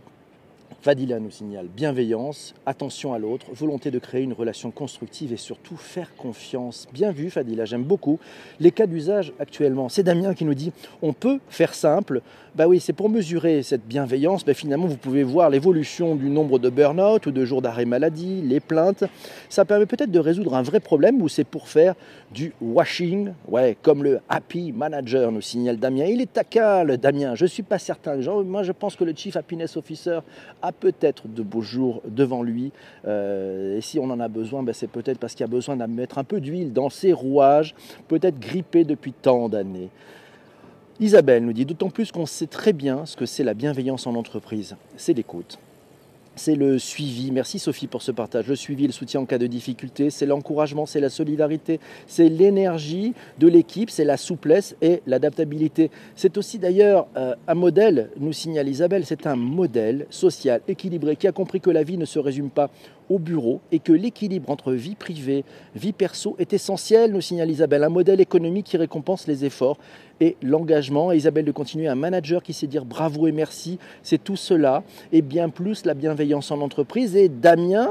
Fadila 0.81 1.19
nous 1.19 1.31
signale 1.31 1.67
bienveillance, 1.67 2.55
attention 2.65 3.13
à 3.13 3.19
l'autre, 3.19 3.47
volonté 3.53 3.91
de 3.91 3.99
créer 3.99 4.23
une 4.23 4.33
relation 4.33 4.71
constructive 4.71 5.33
et 5.33 5.37
surtout 5.37 5.77
faire 5.77 6.15
confiance. 6.17 6.87
Bien 6.93 7.11
vu 7.11 7.31
Fadila, 7.31 7.65
j'aime 7.65 7.83
beaucoup 7.83 8.19
les 8.61 8.71
cas 8.71 8.87
d'usage 8.87 9.33
actuellement. 9.41 9.89
C'est 9.89 10.03
Damien 10.03 10.35
qui 10.35 10.45
nous 10.45 10.55
dit 10.55 10.73
on 11.03 11.13
peut 11.13 11.41
faire 11.49 11.75
simple. 11.75 12.23
Bah 12.55 12.67
oui, 12.67 12.81
c'est 12.81 12.93
pour 12.93 13.09
mesurer 13.09 13.63
cette 13.63 13.87
bienveillance. 13.87 14.45
Bah 14.45 14.55
finalement, 14.55 14.87
vous 14.87 14.97
pouvez 14.97 15.23
voir 15.23 15.51
l'évolution 15.51 16.17
du 16.17 16.29
nombre 16.29 16.59
de 16.59 16.71
burn-out 16.71 17.27
ou 17.27 17.31
de 17.31 17.45
jours 17.45 17.63
d'arrêt 17.63 17.85
maladie, 17.85 18.43
les 18.43 18.59
plaintes. 18.59 19.05
Ça 19.49 19.65
permet 19.65 19.87
peut-être 19.87 20.11
de 20.11 20.19
résoudre 20.19 20.55
un 20.55 20.63
vrai 20.63 20.81
problème 20.81 21.21
ou 21.23 21.29
c'est 21.29 21.45
pour 21.45 21.69
faire 21.69 21.95
du 22.33 22.53
washing, 22.61 23.33
ouais, 23.49 23.77
comme 23.81 24.03
le 24.03 24.21
happy 24.29 24.73
manager 24.73 25.31
nous 25.33 25.41
signale 25.41 25.79
Damien. 25.79 26.05
Il 26.05 26.21
est 26.21 26.29
le 26.85 26.97
Damien. 26.97 27.35
Je 27.35 27.47
suis 27.47 27.63
pas 27.63 27.79
certain. 27.79 28.17
moi, 28.45 28.63
je 28.63 28.73
pense 28.73 28.97
que 28.97 29.05
le 29.05 29.15
chief 29.15 29.37
happiness 29.37 29.77
officer 29.77 30.21
a 30.63 30.73
peut-être 30.73 31.29
de 31.29 31.43
beaux 31.43 31.63
jours 31.63 32.03
devant 32.07 32.43
lui. 32.43 32.73
Euh, 33.07 33.79
et 33.79 33.81
si 33.81 33.99
on 33.99 34.11
en 34.11 34.21
a 34.21 34.29
besoin, 34.29 34.63
ben 34.63 34.73
c'est 34.73 34.91
peut-être 34.91 35.19
parce 35.19 35.35
qu'il 35.35 35.43
y 35.43 35.49
a 35.49 35.53
besoin 35.53 35.77
de 35.77 35.85
mettre 35.85 36.19
un 36.19 36.25
peu 36.25 36.41
d'huile 36.41 36.73
dans 36.73 36.91
ses 36.91 37.13
rouages, 37.13 37.75
peut-être 38.09 38.39
grippé 38.39 38.85
depuis 38.85 39.13
tant 39.13 39.49
d'années. 39.49 39.91
Isabelle 41.01 41.45
nous 41.45 41.53
dit 41.53 41.65
d'autant 41.65 41.91
plus 41.91 42.11
qu'on 42.11 42.27
sait 42.27 42.49
très 42.49 42.73
bien 42.73 43.07
ce 43.07 43.17
que 43.17 43.27
c'est 43.27 43.45
la 43.45 43.55
bienveillance 43.55 44.07
en 44.07 44.15
entreprise. 44.17 44.77
C'est 44.97 45.13
l'écoute 45.13 45.59
c'est 46.39 46.55
le 46.55 46.79
suivi. 46.79 47.31
Merci 47.31 47.59
Sophie 47.59 47.87
pour 47.87 48.01
ce 48.01 48.13
partage. 48.13 48.47
Le 48.47 48.57
suivi, 48.57 48.87
le 48.87 48.93
soutien 48.93 49.21
en 49.21 49.27
cas 49.27 49.39
de 49.39 49.47
difficulté, 49.47 50.09
c'est 50.11 50.25
l'encouragement, 50.25 50.87
c'est 50.87 51.01
la 51.01 51.11
solidarité, 51.11 51.81
c'est 52.07 52.29
l'énergie 52.29 53.13
de 53.39 53.49
l'équipe, 53.49 53.91
c'est 53.91 54.05
la 54.05 54.17
souplesse 54.17 54.77
et 54.81 55.03
l'adaptabilité. 55.07 55.91
C'est 56.17 56.39
aussi 56.39 56.59
d'ailleurs 56.59 57.09
euh, 57.17 57.35
un 57.47 57.55
modèle, 57.55 58.11
nous 58.19 58.33
signale 58.33 58.69
Isabelle, 58.69 59.05
c'est 59.05 59.27
un 59.27 59.37
modèle 59.37 60.07
social 60.11 60.63
équilibré 60.69 61.17
qui 61.17 61.27
a 61.27 61.33
compris 61.33 61.61
que 61.61 61.71
la 61.71 61.83
vie 61.83 61.99
ne 61.99 62.05
se 62.05 62.19
résume 62.19 62.51
pas 62.51 62.71
au 63.09 63.19
bureau 63.19 63.61
et 63.73 63.79
que 63.79 63.93
l'équilibre 63.93 64.51
entre 64.51 64.73
vie 64.73 64.95
privée, 64.95 65.45
vie 65.75 65.93
perso 65.93 66.37
est 66.39 66.53
essentiel, 66.53 67.13
nous 67.13 67.21
signale 67.21 67.51
Isabelle. 67.51 67.85
Un 67.85 67.89
modèle 67.89 68.21
économique 68.21 68.67
qui 68.67 68.77
récompense 68.77 69.27
les 69.27 69.45
efforts 69.45 69.79
et 70.21 70.37
l'engagement. 70.43 71.13
Isabelle 71.13 71.45
de 71.45 71.53
continuer, 71.53 71.89
un 71.89 71.95
manager 71.95 72.43
qui 72.43 72.53
sait 72.53 72.67
dire 72.67 72.85
bravo 72.85 73.27
et 73.27 73.33
merci, 73.33 73.79
c'est 74.03 74.23
tout 74.23 74.37
cela 74.37 74.83
et 75.13 75.23
bien 75.23 75.49
plus 75.49 75.85
la 75.85 75.95
bienveillance 75.95 76.51
en 76.51 76.61
entreprise. 76.61 77.17
Et 77.17 77.29
Damien, 77.29 77.91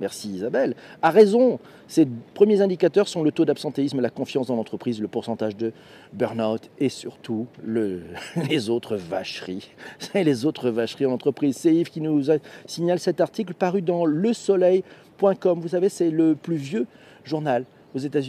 merci 0.00 0.30
Isabelle, 0.30 0.74
a 1.02 1.10
raison. 1.10 1.58
Ces 1.88 2.06
premiers 2.34 2.60
indicateurs 2.60 3.08
sont 3.08 3.22
le 3.22 3.32
taux 3.32 3.44
d'absentéisme, 3.44 4.00
la 4.00 4.10
confiance 4.10 4.46
dans 4.46 4.56
l'entreprise, 4.56 5.00
le 5.00 5.08
pourcentage 5.08 5.56
de 5.56 5.72
burn-out 6.12 6.70
et 6.78 6.88
surtout 6.88 7.46
les 8.48 8.70
autres 8.70 8.96
vacheries. 8.96 9.70
les 10.14 10.46
autres 10.46 10.70
vacheries 10.70 11.06
en 11.06 11.12
entreprise. 11.12 11.56
C'est 11.56 11.74
Yves 11.74 11.90
qui 11.90 12.00
nous 12.00 12.22
signale 12.66 12.98
cet 12.98 13.20
article 13.20 13.54
paru 13.54 13.82
dans 13.82 14.04
lesoleil.com. 14.04 15.60
Vous 15.60 15.68
savez, 15.68 15.88
c'est 15.88 16.10
le 16.10 16.34
plus 16.34 16.56
vieux 16.56 16.86
journal 17.24 17.64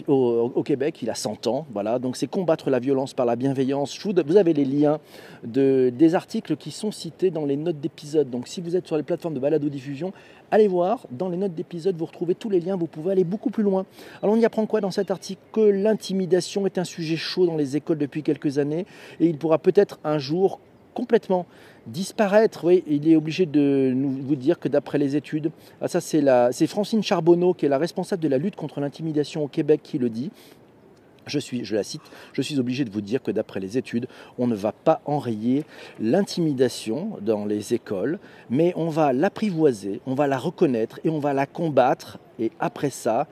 au, 0.08 0.64
Québec, 0.64 1.00
il 1.02 1.10
a 1.10 1.16
100 1.16 1.48
ans. 1.48 1.66
Voilà, 1.74 2.00
donc 2.00 2.18
c'est 2.18 2.28
combattre 2.28 2.70
la 2.70 2.80
violence 2.80 3.14
par 3.14 3.26
la 3.26 3.36
bienveillance. 3.36 3.98
Vous 4.06 4.38
avez 4.38 4.54
les 4.54 4.66
liens 4.66 5.00
de, 5.44 5.92
des 5.96 6.16
articles 6.16 6.56
qui 6.56 6.72
sont 6.72 6.92
cités 6.92 7.32
dans 7.32 7.46
les 7.46 7.58
notes 7.58 7.80
d'épisode. 7.80 8.30
Donc 8.30 8.48
si 8.48 8.62
vous 8.62 8.76
êtes 8.76 8.88
sur 8.88 8.98
les 8.98 9.04
plateformes 9.04 9.34
de 9.34 9.40
balado-diffusion, 9.40 10.14
allez 10.52 10.68
voir, 10.68 11.06
dans 11.12 11.30
les 11.30 11.38
notes 11.38 11.54
d'épisode, 11.54 11.96
vous 11.98 12.06
retrouvez 12.06 12.36
tous 12.36 12.50
les 12.50 12.60
liens, 12.60 12.76
vous 12.76 12.88
pouvez 12.88 13.12
aller 13.12 13.24
beaucoup 13.24 13.50
plus 13.50 13.64
loin. 13.64 13.86
Alors 14.22 14.36
on 14.36 14.40
y 14.40 14.46
apprend 14.46 14.66
quoi 14.66 14.82
dans 14.82 14.92
cet 14.92 15.12
article? 15.12 15.42
Que 15.52 15.62
l'intimidation 15.62 16.66
est 16.66 16.78
un 16.78 16.84
sujet 16.84 17.16
chaud 17.16 17.46
dans 17.46 17.58
les 17.58 17.78
écoles 17.78 17.98
depuis 17.98 18.24
quelques 18.24 18.58
années 18.58 18.86
et 19.20 19.28
il 19.28 19.38
pourra 19.38 19.58
peut-être 19.58 20.00
un 20.04 20.18
jour 20.18 20.60
complètement 20.94 21.46
disparaître. 21.88 22.66
Oui, 22.66 22.84
il 22.88 23.08
est 23.08 23.16
obligé 23.16 23.46
de 23.46 23.92
nous, 23.96 24.10
vous 24.10 24.36
dire 24.36 24.60
que 24.60 24.68
d'après 24.68 24.98
les 24.98 25.16
études, 25.16 25.52
ah, 25.82 25.88
ça 25.88 26.02
c'est, 26.02 26.22
la, 26.22 26.52
c'est 26.52 26.68
Francine 26.68 27.04
Charbonneau 27.04 27.54
qui 27.54 27.66
est 27.66 27.70
la 27.70 27.78
responsable 27.78 28.22
de 28.22 28.28
la 28.28 28.38
lutte 28.38 28.56
contre 28.56 28.80
l'intimidation 28.80 29.44
au 29.44 29.48
Québec 29.48 29.82
qui 29.84 29.98
le 29.98 30.10
dit. 30.10 30.32
Je, 31.28 31.38
suis, 31.38 31.64
je 31.64 31.76
la 31.76 31.84
cite, 31.84 32.02
je 32.34 32.42
suis 32.42 32.60
obligé 32.60 32.84
de 32.84 32.90
vous 32.90 33.02
dire 33.02 33.22
que 33.22 33.30
d'après 33.30 33.60
les 33.60 33.78
études, 33.78 34.08
on 34.40 34.48
ne 34.48 34.56
va 34.56 34.72
pas 34.72 35.02
enrayer 35.06 35.66
l'intimidation 36.00 37.18
dans 37.22 37.46
les 37.46 37.76
écoles, 37.76 38.18
mais 38.50 38.74
on 38.76 38.90
va 38.90 39.14
l'apprivoiser, 39.14 40.02
on 40.08 40.16
va 40.16 40.26
la 40.26 40.40
reconnaître 40.40 41.00
et 41.04 41.10
on 41.10 41.20
va 41.20 41.34
la 41.34 41.46
combattre. 41.46 42.18
Et 42.40 42.52
après 42.60 42.90
ça, 42.90 43.28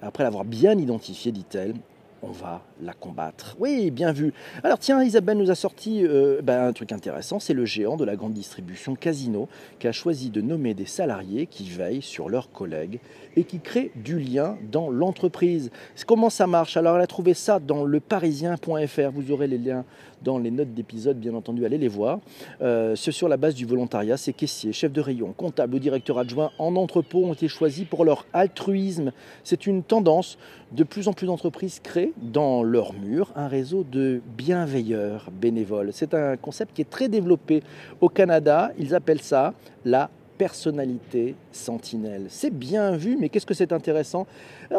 après 0.00 0.24
l'avoir 0.24 0.46
bien 0.46 0.78
identifiée, 0.78 1.30
dit-elle, 1.30 1.74
on 2.22 2.30
va 2.30 2.62
la 2.82 2.92
combattre. 2.92 3.56
Oui, 3.58 3.90
bien 3.90 4.12
vu. 4.12 4.32
Alors 4.62 4.78
tiens, 4.78 5.02
Isabelle 5.02 5.38
nous 5.38 5.50
a 5.50 5.54
sorti 5.54 6.04
euh, 6.04 6.40
ben, 6.42 6.66
un 6.66 6.72
truc 6.72 6.92
intéressant, 6.92 7.38
c'est 7.38 7.54
le 7.54 7.64
géant 7.64 7.96
de 7.96 8.04
la 8.04 8.16
grande 8.16 8.32
distribution 8.32 8.94
Casino 8.94 9.48
qui 9.78 9.88
a 9.88 9.92
choisi 9.92 10.30
de 10.30 10.40
nommer 10.40 10.74
des 10.74 10.86
salariés 10.86 11.46
qui 11.46 11.68
veillent 11.68 12.02
sur 12.02 12.28
leurs 12.28 12.50
collègues 12.52 13.00
et 13.36 13.44
qui 13.44 13.60
créent 13.60 13.92
du 13.94 14.18
lien 14.18 14.56
dans 14.70 14.90
l'entreprise. 14.90 15.70
Comment 16.06 16.30
ça 16.30 16.46
marche? 16.46 16.76
Alors 16.76 16.96
elle 16.96 17.02
a 17.02 17.06
trouvé 17.06 17.34
ça 17.34 17.60
dans 17.60 17.84
leparisien.fr, 17.84 19.10
vous 19.12 19.30
aurez 19.30 19.46
les 19.46 19.58
liens 19.58 19.84
dans 20.22 20.38
les 20.38 20.50
notes 20.50 20.74
d'épisode, 20.74 21.18
bien 21.18 21.34
entendu, 21.34 21.64
allez 21.64 21.78
les 21.78 21.88
voir. 21.88 22.20
Euh, 22.60 22.94
ce 22.96 23.10
sur 23.10 23.28
la 23.28 23.36
base 23.36 23.54
du 23.54 23.64
volontariat, 23.64 24.16
ces 24.16 24.32
caissiers, 24.32 24.72
chefs 24.72 24.92
de 24.92 25.00
rayon, 25.00 25.32
comptables 25.36 25.74
ou 25.74 25.78
directeurs 25.78 26.18
adjoints 26.18 26.50
en 26.58 26.76
entrepôt 26.76 27.24
ont 27.24 27.32
été 27.32 27.48
choisis 27.48 27.84
pour 27.84 28.04
leur 28.04 28.26
altruisme. 28.32 29.12
C'est 29.44 29.66
une 29.66 29.82
tendance. 29.82 30.38
De 30.72 30.84
plus 30.84 31.08
en 31.08 31.12
plus 31.12 31.26
d'entreprises 31.26 31.80
créent 31.82 32.12
dans 32.16 32.62
leur 32.70 32.92
mur 32.94 33.32
un 33.34 33.48
réseau 33.48 33.84
de 33.84 34.22
bienveilleurs 34.36 35.30
bénévoles. 35.32 35.90
C'est 35.92 36.14
un 36.14 36.36
concept 36.36 36.74
qui 36.74 36.82
est 36.82 36.90
très 36.90 37.08
développé 37.08 37.62
au 38.00 38.08
Canada. 38.08 38.70
Ils 38.78 38.94
appellent 38.94 39.20
ça 39.20 39.54
la 39.84 40.08
personnalité 40.38 41.34
sentinelle. 41.52 42.26
C'est 42.28 42.50
bien 42.50 42.96
vu, 42.96 43.18
mais 43.20 43.28
qu'est-ce 43.28 43.44
que 43.44 43.52
c'est 43.52 43.72
intéressant? 43.72 44.26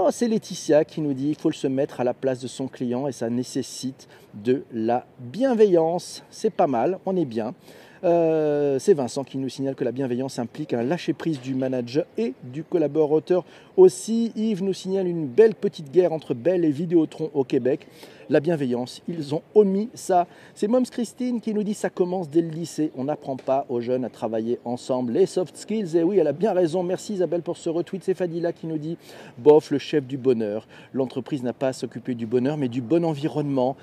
C'est 0.10 0.28
Laetitia 0.28 0.86
qui 0.86 1.02
nous 1.02 1.14
dit 1.14 1.28
qu'il 1.28 1.40
faut 1.40 1.52
se 1.52 1.68
mettre 1.68 2.00
à 2.02 2.04
la 2.04 2.16
place 2.16 2.40
de 2.40 2.48
son 2.48 2.68
client 2.68 3.08
et 3.08 3.12
ça 3.12 3.30
nécessite 3.30 4.08
de 4.34 4.64
la 4.74 5.06
bienveillance. 5.20 6.24
C'est 6.32 6.50
pas 6.50 6.68
mal, 6.68 6.98
on 7.06 7.16
est 7.16 7.26
bien. 7.26 7.54
Euh, 8.04 8.80
c'est 8.80 8.96
Vincent 8.96 9.24
qui 9.24 9.38
nous 9.38 9.50
signale 9.50 9.76
que 9.76 9.84
la 9.84 9.92
bienveillance 9.92 10.40
implique 10.40 10.74
un 10.74 10.82
lâcher-prise 10.82 11.40
du 11.40 11.54
manager 11.54 12.06
et 12.18 12.34
du 12.44 12.64
collaborateur. 12.64 13.46
Aussi, 13.78 14.32
Yves 14.36 14.64
nous 14.64 14.74
signale 14.74 15.08
une 15.08 15.28
belle 15.28 15.54
petite 15.54 15.92
guerre 15.92 16.12
entre 16.12 16.34
Bell 16.34 16.66
et 16.66 16.72
Vidéotron 16.72 17.30
au 17.34 17.44
Québec. 17.44 17.88
La 18.30 18.40
bienveillance, 18.40 19.02
ils 19.08 19.36
ont 19.36 19.44
omis 19.54 19.90
ça. 19.94 20.26
C'est 20.56 20.68
Moms 20.68 20.84
Christine 20.84 21.42
qui 21.42 21.54
nous 21.54 21.64
dit 21.64 21.76
ça 21.76 21.90
commence 21.90 22.30
dès 22.30 22.42
le 22.42 22.50
lycée. 22.50 22.92
On 22.96 23.04
n'apprend 23.04 23.36
pas 23.36 23.66
aux 23.70 23.82
jeunes 23.82 24.06
à 24.06 24.10
travailler 24.10 24.58
ensemble. 24.66 25.14
Les 25.14 25.28
soft 25.28 25.56
skills, 25.56 25.96
et 25.96 26.04
oui, 26.04 26.18
elle 26.18 26.28
a 26.28 26.34
bien 26.34 26.54
raison. 26.54 26.82
Merci 26.82 27.14
Isabelle 27.14 27.44
pour 27.44 27.58
ce 27.58 27.70
retweet. 27.70 28.04
C'est 28.04 28.14
Fadila 28.16 28.52
qui 28.52 28.66
nous 28.66 28.78
dit 28.78 28.98
bof, 29.38 29.70
le 29.70 29.78
chef 29.78 30.08
du 30.08 30.18
bonheur. 30.18 30.68
L'entreprise 30.94 31.44
n'a 31.44 31.54
pas 31.54 31.68
à 31.68 31.74
s'occuper 31.74 32.16
du 32.16 32.26
bonheur, 32.26 32.58
mais 32.58 32.68
du 32.68 32.82
bon 32.82 33.06
environnement. 33.06 33.76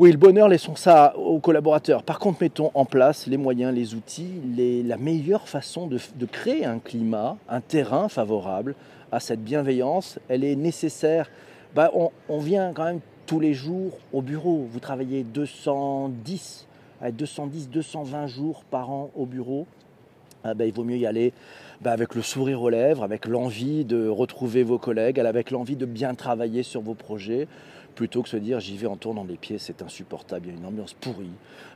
Oui, 0.00 0.10
le 0.10 0.18
bonheur, 0.18 0.48
laissons 0.48 0.74
ça 0.74 1.16
aux 1.16 1.38
collaborateurs. 1.38 2.02
Par 2.02 2.18
contre, 2.18 2.38
mettons 2.40 2.72
en 2.74 2.84
place 2.84 3.28
les 3.28 3.36
moyens, 3.36 3.72
les 3.72 3.94
outils, 3.94 4.40
la 4.84 4.96
meilleure 4.96 5.48
façon 5.48 5.86
de, 5.86 6.26
créer 6.26 6.64
un 6.64 6.80
climat, 6.80 7.36
un 7.48 7.60
terrain 7.60 8.08
favorable 8.08 8.74
à 9.12 9.20
cette 9.20 9.44
bienveillance. 9.44 10.18
Elle 10.28 10.42
est 10.42 10.56
nécessaire. 10.56 11.30
Bah, 11.76 11.92
on, 12.28 12.38
vient 12.40 12.72
quand 12.72 12.86
même 12.86 12.98
tous 13.26 13.38
les 13.38 13.54
jours 13.54 13.92
au 14.12 14.20
bureau. 14.20 14.66
Vous 14.68 14.80
travaillez 14.80 15.22
210, 15.22 16.66
210, 17.12 17.68
220 17.68 18.26
jours 18.26 18.64
par 18.68 18.90
an 18.90 19.12
au 19.14 19.26
bureau. 19.26 19.64
ah 20.42 20.54
ben, 20.54 20.64
il 20.64 20.74
vaut 20.74 20.82
mieux 20.82 20.98
y 20.98 21.06
aller 21.06 21.32
ben, 21.82 21.92
avec 21.92 22.16
le 22.16 22.22
sourire 22.22 22.62
aux 22.62 22.70
lèvres, 22.70 23.04
avec 23.04 23.26
l'envie 23.26 23.84
de 23.84 24.08
retrouver 24.08 24.64
vos 24.64 24.78
collègues, 24.78 25.20
avec 25.20 25.52
l'envie 25.52 25.76
de 25.76 25.86
bien 25.86 26.16
travailler 26.16 26.64
sur 26.64 26.80
vos 26.80 26.94
projets, 26.94 27.46
plutôt 27.94 28.22
que 28.22 28.28
se 28.28 28.36
dire 28.36 28.60
j'y 28.60 28.76
vais 28.76 28.86
en 28.86 28.96
tournant 28.96 29.24
des 29.24 29.36
pieds, 29.36 29.58
c'est 29.58 29.82
insupportable, 29.82 30.46
il 30.46 30.52
y 30.52 30.56
a 30.56 30.58
une 30.58 30.66
ambiance 30.66 30.94
pourrie. 30.94 31.30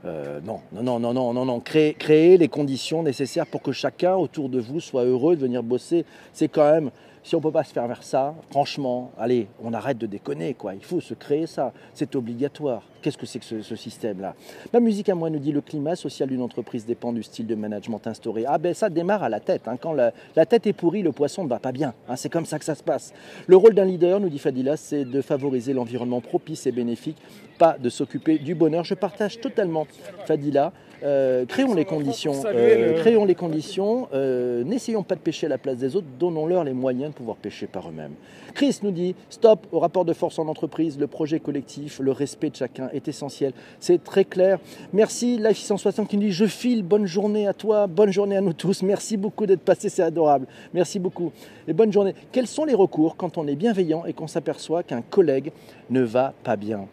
Euh, 0.04 0.40
non, 0.40 0.60
non, 0.72 0.82
non, 0.82 0.98
non, 0.98 1.12
non, 1.12 1.32
non, 1.32 1.44
non. 1.44 1.60
Créer, 1.60 1.94
créer 1.94 2.36
les 2.36 2.48
conditions 2.48 3.02
nécessaires 3.02 3.46
pour 3.46 3.62
que 3.62 3.72
chacun 3.72 4.14
autour 4.14 4.48
de 4.48 4.60
vous 4.60 4.80
soit 4.80 5.04
heureux 5.04 5.36
de 5.36 5.40
venir 5.40 5.62
bosser, 5.62 6.04
c'est 6.32 6.48
quand 6.48 6.70
même 6.70 6.90
si 7.22 7.34
on 7.34 7.38
ne 7.38 7.42
peut 7.42 7.52
pas 7.52 7.64
se 7.64 7.72
faire 7.72 7.86
vers 7.86 8.02
ça, 8.02 8.34
franchement, 8.50 9.10
allez, 9.18 9.48
on 9.62 9.72
arrête 9.72 9.98
de 9.98 10.06
déconner, 10.06 10.54
quoi. 10.54 10.74
Il 10.74 10.84
faut 10.84 11.00
se 11.00 11.14
créer 11.14 11.46
ça. 11.46 11.72
C'est 11.94 12.14
obligatoire. 12.16 12.82
Qu'est-ce 13.02 13.18
que 13.18 13.26
c'est 13.26 13.38
que 13.38 13.62
ce, 13.62 13.76
système-là? 13.76 14.34
Ma 14.72 14.80
musique 14.80 15.08
à 15.08 15.14
moi 15.14 15.30
nous 15.30 15.38
dit 15.38 15.52
le 15.52 15.60
climat 15.60 15.94
social 15.94 16.28
d'une 16.28 16.42
entreprise 16.42 16.84
dépend 16.84 17.12
du 17.12 17.22
style 17.22 17.46
de 17.46 17.54
management 17.54 18.04
instauré. 18.06 18.44
Ah 18.46 18.58
ben 18.58 18.74
ça 18.74 18.90
démarre 18.90 19.22
à 19.22 19.28
la 19.28 19.40
tête. 19.40 19.68
Hein. 19.68 19.76
Quand 19.80 19.92
la, 19.92 20.12
tête 20.46 20.66
est 20.66 20.72
pourrie, 20.72 21.02
le 21.02 21.12
poisson 21.12 21.44
ne 21.44 21.48
va 21.48 21.58
pas 21.58 21.72
bien. 21.72 21.94
Hein. 22.08 22.16
C'est 22.16 22.28
comme 22.28 22.46
ça 22.46 22.58
que 22.58 22.64
ça 22.64 22.74
se 22.74 22.82
passe. 22.82 23.12
Le 23.46 23.56
rôle 23.56 23.74
d'un 23.74 23.84
leader, 23.84 24.18
nous 24.18 24.28
dit 24.28 24.38
Fadila, 24.38 24.76
c'est 24.76 25.04
de 25.04 25.20
favoriser 25.22 25.72
l'environnement 25.72 26.20
propice 26.20 26.66
et 26.66 26.72
bénéfique, 26.72 27.18
pas 27.58 27.76
de 27.78 27.88
s'occuper 27.88 28.38
du 28.38 28.54
bonheur. 28.54 28.84
Je 28.84 28.94
partage 28.94 29.40
totalement 29.40 29.86
Fadila. 30.26 30.72
Euh, 31.02 31.46
créons 31.46 31.74
les 31.74 31.84
conditions, 31.84 32.32
euh, 32.44 33.00
créons 33.00 33.24
les 33.24 33.34
conditions, 33.34 34.08
euh, 34.12 34.64
n'essayons 34.64 35.02
pas 35.02 35.14
de 35.14 35.20
pêcher 35.20 35.46
à 35.46 35.48
la 35.48 35.58
place 35.58 35.78
des 35.78 35.94
autres, 35.94 36.06
donnons-leur 36.18 36.64
les 36.64 36.72
moyens 36.72 37.12
de 37.12 37.16
pouvoir 37.16 37.36
pêcher 37.36 37.66
par 37.66 37.88
eux-mêmes. 37.88 38.14
Chris 38.54 38.80
nous 38.82 38.90
dit 38.90 39.14
stop 39.30 39.66
au 39.70 39.78
rapport 39.78 40.04
de 40.04 40.12
force 40.12 40.38
en 40.38 40.48
entreprise, 40.48 40.98
le 40.98 41.06
projet 41.06 41.38
collectif, 41.38 42.00
le 42.00 42.10
respect 42.10 42.50
de 42.50 42.56
chacun 42.56 42.88
est 42.92 43.06
essentiel. 43.06 43.52
C'est 43.78 44.02
très 44.02 44.24
clair. 44.24 44.58
Merci 44.92 45.38
Life 45.38 45.58
660 45.58 46.08
qui 46.08 46.16
nous 46.16 46.24
dit 46.24 46.32
je 46.32 46.46
file, 46.46 46.82
bonne 46.82 47.06
journée 47.06 47.46
à 47.46 47.54
toi, 47.54 47.86
bonne 47.86 48.12
journée 48.12 48.36
à 48.36 48.40
nous 48.40 48.52
tous. 48.52 48.82
Merci 48.82 49.16
beaucoup 49.16 49.46
d'être 49.46 49.62
passé, 49.62 49.88
c'est 49.88 50.02
adorable. 50.02 50.46
Merci 50.74 50.98
beaucoup. 50.98 51.30
Et 51.68 51.72
bonne 51.72 51.92
journée. 51.92 52.14
Quels 52.32 52.48
sont 52.48 52.64
les 52.64 52.74
recours 52.74 53.16
quand 53.16 53.38
on 53.38 53.46
est 53.46 53.56
bienveillant 53.56 54.04
et 54.04 54.12
qu'on 54.12 54.26
s'aperçoit 54.26 54.82
qu'un 54.82 55.02
collègue 55.02 55.52
ne 55.90 56.00
va 56.00 56.34
pas 56.42 56.56
bien? 56.56 56.88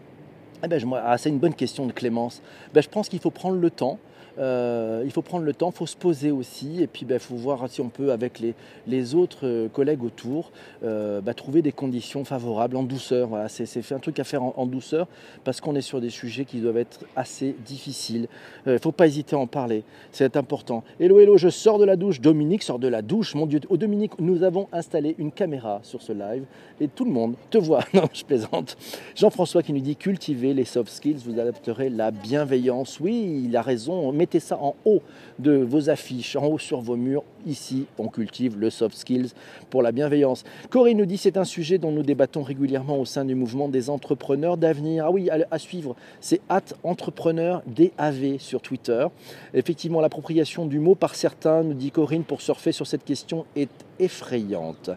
Eh 0.64 0.68
ben, 0.68 0.80
ah, 1.04 1.18
c'est 1.18 1.30
une 1.30 1.40
bonne 1.40 1.54
question 1.54 1.86
de 1.86 1.92
Clémence. 1.92 2.42
Ben, 2.74 2.82
je 2.82 2.90
pense 2.90 3.10
qu'il 3.10 3.20
faut 3.20 3.32
prendre 3.32 3.58
le 3.58 3.70
temps 3.70 4.00
euh, 4.38 5.04
il 5.06 5.12
faut 5.12 5.22
prendre 5.22 5.46
le 5.46 5.54
temps, 5.54 5.72
il 5.74 5.78
faut 5.78 5.86
se 5.86 5.96
poser 5.96 6.32
aussi, 6.32 6.82
et 6.82 6.88
puis 6.88 7.04
il 7.04 7.08
ben, 7.08 7.20
faut 7.20 7.36
voir 7.36 7.70
si 7.70 7.82
on 7.82 7.90
peut, 7.90 8.12
avec 8.12 8.42
les, 8.88 9.16
autres 9.16 9.46
euh, 9.46 9.68
collègues 9.70 10.04
autour, 10.04 10.52
euh, 10.84 11.22
ben, 11.22 11.34
trouver 11.34 11.62
des 11.62 11.72
conditions 11.72 12.26
favorables 12.26 12.76
en 12.76 12.84
douceur. 12.84 13.30
C'est 13.48 13.92
un 13.92 14.00
truc 14.00 14.20
à 14.20 14.24
faire 14.24 14.44
en, 14.44 14.66
douceur, 14.66 15.08
parce 15.44 15.62
qu'on 15.62 15.76
est 15.76 15.82
sur 15.82 16.02
des 16.02 16.10
sujets 16.10 16.46
qui 16.46 16.60
doivent 16.60 16.78
être 16.78 17.02
assez 17.16 17.56
difficiles. 17.66 18.28
Il 18.66 18.74
ne 18.74 18.78
faut 18.78 18.92
pas 18.92 19.08
hésiter 19.08 19.36
à 19.36 19.40
en 19.40 19.48
parler, 19.48 19.84
c'est 20.12 20.36
important. 20.38 20.84
Hello, 21.00 21.20
hello, 21.20 21.38
je 21.38 21.50
sors 21.50 21.78
de 21.78 21.86
la 21.86 21.96
douche. 21.96 22.20
Dominique 22.20 22.64
sort 22.64 22.80
de 22.80 22.88
la 22.88 23.02
douche. 23.02 23.36
Mon 23.36 23.46
Dieu, 23.46 23.60
au 23.70 23.78
Dominique, 23.78 24.20
nous 24.20 24.44
avons 24.44 24.68
installé 24.72 25.16
une 25.18 25.32
caméra 25.32 25.80
sur 25.84 26.02
ce 26.02 26.12
live, 26.12 26.44
et 26.82 26.88
tout 26.88 27.06
le 27.06 27.12
monde 27.12 27.36
te 27.50 27.58
voit. 27.58 27.84
Non, 27.96 28.10
je 28.12 28.26
plaisante. 28.26 28.76
Jean-François 29.16 29.64
qui 29.64 29.72
nous 29.72 29.80
dit 29.80 29.96
cultiver 29.96 30.54
les 30.56 30.66
soft 30.66 30.92
skills, 30.92 31.18
vous 31.26 31.40
adapterez 31.40 31.90
la 31.90 32.12
bienveillance. 32.12 33.00
Oui, 33.00 33.44
il 33.46 33.56
a 33.56 33.62
raison. 33.62 34.12
Mettez 34.12 34.40
ça 34.40 34.58
en 34.58 34.76
haut 34.86 35.02
de 35.38 35.52
vos 35.58 35.90
affiches, 35.90 36.36
en 36.36 36.48
haut 36.48 36.60
sur 36.60 36.82
vos 36.82 36.96
murs. 36.96 37.24
Ici, 37.46 37.86
on 38.00 38.08
cultive 38.08 38.58
le 38.58 38.70
soft 38.70 38.98
skills 38.98 39.30
pour 39.70 39.84
la 39.84 39.92
bienveillance. 39.92 40.44
Corinne 40.72 40.98
nous 40.98 41.06
dit 41.06 41.18
c'est 41.18 41.38
un 41.38 41.44
sujet 41.44 41.78
dont 41.78 41.92
nous 41.92 42.02
débattons 42.02 42.42
régulièrement 42.42 42.98
au 42.98 43.06
sein 43.06 43.24
du 43.24 43.36
mouvement 43.36 43.70
des 43.70 43.90
entrepreneurs 43.90 44.58
d'avenir. 44.58 45.06
Ah 45.06 45.12
oui, 45.12 45.30
à, 45.30 45.60
suivre, 45.60 45.96
c'est 46.20 46.42
at 46.50 46.64
entrepreneur 46.84 47.62
DAV 47.68 48.40
sur 48.40 48.62
Twitter. 48.62 49.06
Effectivement, 49.54 50.02
l'appropriation 50.02 50.66
du 50.66 50.80
mot 50.80 50.96
par 50.96 51.14
certains, 51.14 51.62
nous 51.64 51.74
dit 51.74 51.92
Corinne, 51.92 52.24
pour 52.24 52.42
surfer 52.42 52.72
sur 52.72 52.88
cette 52.88 53.06
question 53.06 53.46
est 53.56 53.70
effrayante. 54.00 54.90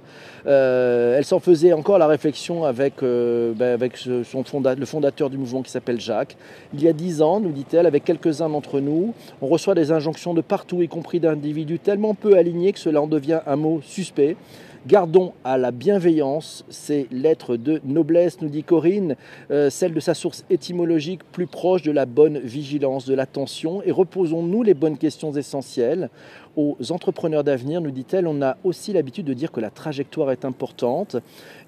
Euh, 0.46 1.16
elle 1.16 1.24
s'en 1.24 1.40
faisait 1.40 1.72
encore 1.72 1.98
la 1.98 2.06
réflexion 2.06 2.64
avec, 2.64 3.02
euh, 3.02 3.52
ben, 3.54 3.78
le 3.78 4.86
fondateur 4.86 5.30
du 5.30 5.36
mouvement 5.36 5.62
qui 5.62 5.70
s'appelle 5.70 6.00
Jacques. 6.00 6.36
Il 6.74 6.82
y 6.82 6.88
a 6.88 6.92
dix 6.92 7.22
ans, 7.22 7.40
nous 7.40 7.52
dit-elle, 7.52 7.86
avec 7.86 8.04
quelques-uns 8.04 8.48
d'entre 8.48 8.80
nous, 8.80 9.14
on 9.40 9.46
reçoit 9.46 9.74
des 9.74 9.92
injonctions 9.92 10.34
de 10.34 10.40
partout, 10.40 10.82
y 10.82 10.88
compris 10.88 11.20
d'individus 11.20 11.78
tellement 11.78 12.14
peu 12.14 12.36
alignés 12.38 12.72
que 12.72 12.78
cela 12.78 13.02
en 13.02 13.06
devient 13.06 13.40
un 13.46 13.56
mot 13.56 13.80
suspect. 13.82 14.36
Gardons 14.86 15.32
à 15.44 15.58
la 15.58 15.70
bienveillance 15.70 16.64
ces 16.70 17.08
lettres 17.10 17.56
de 17.56 17.80
noblesse, 17.84 18.40
nous 18.40 18.48
dit 18.48 18.62
Corinne, 18.62 19.16
euh, 19.50 19.70
celle 19.70 19.92
de 19.92 20.00
sa 20.00 20.14
source 20.14 20.44
étymologique 20.50 21.20
plus 21.32 21.48
proche 21.48 21.82
de 21.82 21.90
la 21.90 22.06
bonne 22.06 22.38
vigilance, 22.38 23.04
de 23.04 23.14
l'attention, 23.14 23.82
et 23.82 23.90
reposons-nous 23.90 24.62
les 24.62 24.74
bonnes 24.74 24.96
questions 24.96 25.32
essentielles. 25.32 26.10
Aux 26.56 26.76
entrepreneurs 26.90 27.44
d'avenir, 27.44 27.80
nous 27.80 27.90
dit-elle, 27.90 28.26
on 28.26 28.40
a 28.40 28.56
aussi 28.64 28.92
l'habitude 28.92 29.26
de 29.26 29.34
dire 29.34 29.52
que 29.52 29.60
la 29.60 29.70
trajectoire 29.70 30.30
est 30.30 30.44
importante 30.44 31.16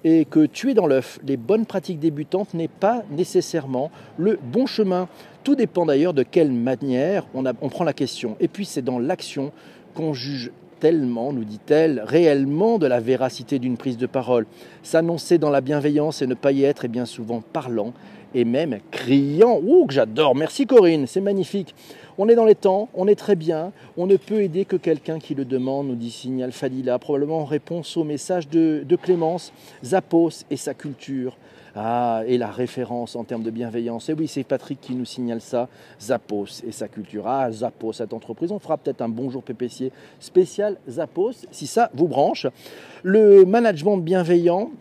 et 0.03 0.25
que 0.25 0.45
tuer 0.45 0.73
dans 0.73 0.87
l'œuf 0.87 1.19
les 1.25 1.37
bonnes 1.37 1.65
pratiques 1.65 1.99
débutantes 1.99 2.53
n'est 2.53 2.67
pas 2.67 3.03
nécessairement 3.11 3.91
le 4.17 4.39
bon 4.41 4.65
chemin. 4.65 5.07
Tout 5.43 5.55
dépend 5.55 5.85
d'ailleurs 5.85 6.13
de 6.13 6.23
quelle 6.23 6.51
manière 6.51 7.25
on 7.33 7.69
prend 7.69 7.83
la 7.83 7.93
question. 7.93 8.35
Et 8.39 8.47
puis 8.47 8.65
c'est 8.65 8.81
dans 8.81 8.99
l'action 8.99 9.51
qu'on 9.93 10.13
juge 10.13 10.51
tellement, 10.79 11.31
nous 11.31 11.43
dit-elle, 11.43 12.01
réellement 12.05 12.79
de 12.79 12.87
la 12.87 12.99
véracité 12.99 13.59
d'une 13.59 13.77
prise 13.77 13.97
de 13.97 14.07
parole. 14.07 14.47
S'annoncer 14.81 15.37
dans 15.37 15.51
la 15.51 15.61
bienveillance 15.61 16.21
et 16.21 16.27
ne 16.27 16.33
pas 16.33 16.51
y 16.51 16.63
être 16.63 16.85
est 16.85 16.89
bien 16.89 17.05
souvent 17.05 17.41
parlant 17.53 17.93
et 18.33 18.45
même 18.45 18.79
criant. 18.89 19.59
Ouh, 19.63 19.85
que 19.85 19.93
j'adore. 19.93 20.35
Merci 20.35 20.65
Corinne, 20.65 21.05
c'est 21.07 21.21
magnifique. 21.21 21.75
On 22.17 22.27
est 22.29 22.35
dans 22.35 22.45
les 22.45 22.55
temps, 22.55 22.89
on 22.93 23.07
est 23.07 23.15
très 23.15 23.35
bien. 23.35 23.71
On 23.97 24.07
ne 24.07 24.15
peut 24.15 24.41
aider 24.41 24.65
que 24.65 24.75
quelqu'un 24.75 25.19
qui 25.19 25.35
le 25.35 25.45
demande, 25.45 25.87
nous 25.87 25.95
dit 25.95 26.11
Signal 26.11 26.51
Fadila, 26.51 26.99
probablement 26.99 27.39
en 27.39 27.45
réponse 27.45 27.95
au 27.97 28.03
message 28.03 28.49
de, 28.49 28.83
Clémence, 29.01 29.53
Zappos 29.83 30.45
et 30.49 30.57
sa 30.57 30.73
culture. 30.73 31.37
Ah, 31.75 32.23
et 32.27 32.37
la 32.37 32.51
référence 32.51 33.15
en 33.15 33.23
termes 33.23 33.43
de 33.43 33.51
bienveillance. 33.51 34.09
Et 34.09 34.13
oui, 34.13 34.27
c'est 34.27 34.43
Patrick 34.43 34.81
qui 34.81 34.93
nous 34.93 35.05
signale 35.05 35.39
ça. 35.39 35.69
Zappos 36.01 36.63
et 36.67 36.71
sa 36.71 36.87
culture. 36.87 37.27
Ah, 37.27 37.49
Zappos, 37.51 37.93
cette 37.93 38.13
entreprise. 38.13 38.51
On 38.51 38.59
fera 38.59 38.77
peut-être 38.77 39.01
un 39.01 39.09
bonjour 39.09 39.41
PPC 39.41 39.91
spécial 40.19 40.77
Zappos, 40.89 41.45
si 41.51 41.67
ça 41.67 41.89
vous 41.93 42.07
branche. 42.07 42.47
Le 43.03 43.45
management 43.45 43.97
bienveillant, 43.97 44.71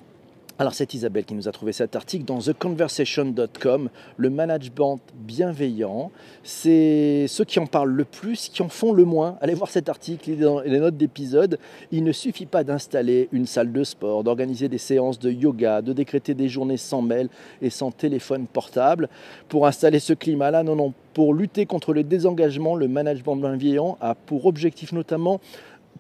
alors 0.61 0.75
c'est 0.75 0.93
Isabelle 0.93 1.25
qui 1.25 1.33
nous 1.33 1.49
a 1.49 1.53
trouvé 1.53 1.73
cet 1.73 1.97
article 1.97 2.27
dans 2.27 2.39
theconversation.com, 2.39 3.89
le 4.19 4.29
management 4.29 5.01
bienveillant. 5.15 6.11
C'est 6.45 7.25
ceux 7.29 7.47
qui 7.47 7.59
en 7.59 7.67
parlent 7.67 7.93
le 7.93 8.05
plus, 8.05 8.51
qui 8.51 8.61
en 8.61 8.69
font 8.69 8.93
le 8.93 9.07
moins. 9.07 9.39
Allez 9.41 9.55
voir 9.55 9.71
cet 9.71 9.89
article, 9.89 10.29
il 10.29 10.39
les 10.67 10.79
notes 10.79 10.99
d'épisode. 10.99 11.59
Il 11.93 12.05
ne 12.05 12.13
suffit 12.13 12.45
pas 12.45 12.63
d'installer 12.63 13.31
une 13.33 13.47
salle 13.47 13.73
de 13.73 13.83
sport, 13.85 14.23
d'organiser 14.23 14.69
des 14.69 14.77
séances 14.77 15.19
de 15.19 15.31
yoga, 15.31 15.81
de 15.81 15.95
décréter 15.95 16.35
des 16.35 16.51
journées 16.51 16.77
sans 16.77 17.01
mail 17.01 17.31
et 17.63 17.71
sans 17.71 17.91
téléphone 17.91 18.47
portable 18.47 19.09
pour 19.49 19.67
installer 19.67 19.99
ce 19.99 20.13
climat-là. 20.13 20.63
Non, 20.63 20.77
non, 20.77 20.93
pour 21.15 21.33
lutter 21.33 21.65
contre 21.65 21.95
le 21.95 22.05
désengagement, 22.05 22.77
le 22.77 22.87
management 22.87 23.37
bienveillant 23.37 23.97
a 24.03 24.15
pour 24.15 24.45
objectif 24.45 24.93
notamment 24.93 25.41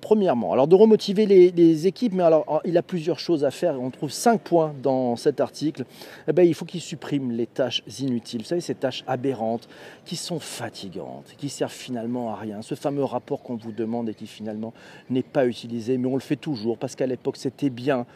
Premièrement, 0.00 0.52
alors 0.52 0.66
de 0.66 0.74
remotiver 0.74 1.26
les, 1.26 1.86
équipes, 1.86 2.14
mais 2.14 2.22
alors 2.22 2.62
il 2.64 2.76
a 2.78 2.82
plusieurs 2.82 3.18
choses 3.18 3.44
à 3.44 3.50
faire. 3.50 3.80
On 3.80 3.90
trouve 3.90 4.10
cinq 4.10 4.40
points 4.40 4.74
dans 4.82 5.16
cet 5.16 5.40
article. 5.40 5.84
Eh 6.26 6.32
bien, 6.32 6.44
il 6.44 6.54
faut 6.54 6.64
qu'il 6.64 6.80
supprime 6.80 7.32
les 7.32 7.46
tâches 7.46 7.82
inutiles. 8.00 8.40
Vous 8.40 8.46
savez, 8.46 8.60
ces 8.60 8.74
tâches 8.74 9.04
aberrantes 9.06 9.68
qui 10.04 10.16
sont 10.16 10.40
fatigantes, 10.40 11.34
qui 11.36 11.48
servent 11.48 11.72
finalement 11.72 12.32
à 12.32 12.36
rien. 12.36 12.62
Ce 12.62 12.74
fameux 12.74 13.04
rapport 13.04 13.42
qu'on 13.42 13.56
vous 13.56 13.72
demande 13.72 14.08
et 14.08 14.14
qui 14.14 14.26
finalement 14.26 14.72
n'est 15.10 15.22
pas 15.22 15.46
utilisé, 15.46 15.98
mais 15.98 16.08
on 16.08 16.14
le 16.14 16.20
fait 16.20 16.36
toujours 16.36 16.78
parce 16.78 16.96
qu'à 16.96 17.06
l'époque 17.06 17.36
c'était 17.36 17.70
bien 17.70 18.06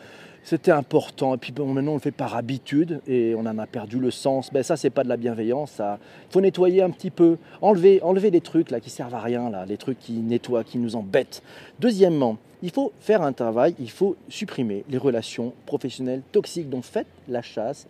c'était 0.44 0.70
important. 0.70 1.35
Et 1.35 1.38
puis 1.38 1.52
maintenant, 1.59 1.92
on 1.92 1.94
le 1.94 2.00
fait 2.00 2.11
par 2.11 2.37
habitude 2.37 3.00
et 3.09 3.35
on 3.35 3.40
en 3.40 3.59
a 3.59 3.66
perdu 3.66 3.98
le 3.98 4.11
sens. 4.11 4.52
Ben, 4.52 4.62
ça, 4.62 4.76
c'est 4.76 4.90
pas 4.90 5.02
de 5.02 5.09
la 5.09 5.16
bienveillance. 5.16 5.80
Il 5.80 6.33
faut 6.33 6.40
nettoyer 6.40 6.83
un 6.83 6.90
petit 6.90 7.11
peu, 7.11 7.38
enlever, 7.62 8.00
enlever 8.02 8.30
les 8.30 8.42
trucs 8.42 8.70
là 8.70 8.78
qui 8.78 8.90
servent 8.90 9.14
à 9.14 9.20
rien, 9.20 9.50
là, 9.50 9.64
les 9.66 9.78
trucs 9.78 9.98
qui 9.98 10.12
nettoient, 10.12 10.62
qui 10.62 10.78
nous 10.78 10.96
embêtent. 10.96 11.42
Deuxièmement, 11.80 12.37
il 12.62 12.70
faut 12.70 12.92
faire 13.00 13.22
un 13.22 13.33
travail. 13.33 13.74
Il 13.80 13.90
faut 13.90 14.16
supprimer 14.28 14.85
les 14.88 14.98
relations 14.98 15.52
professionnelles 15.66 16.22
toxiques. 16.30 16.68
Donc, 16.68 16.85
faites 16.85 17.09
la 17.28 17.42
chasse 17.42 17.87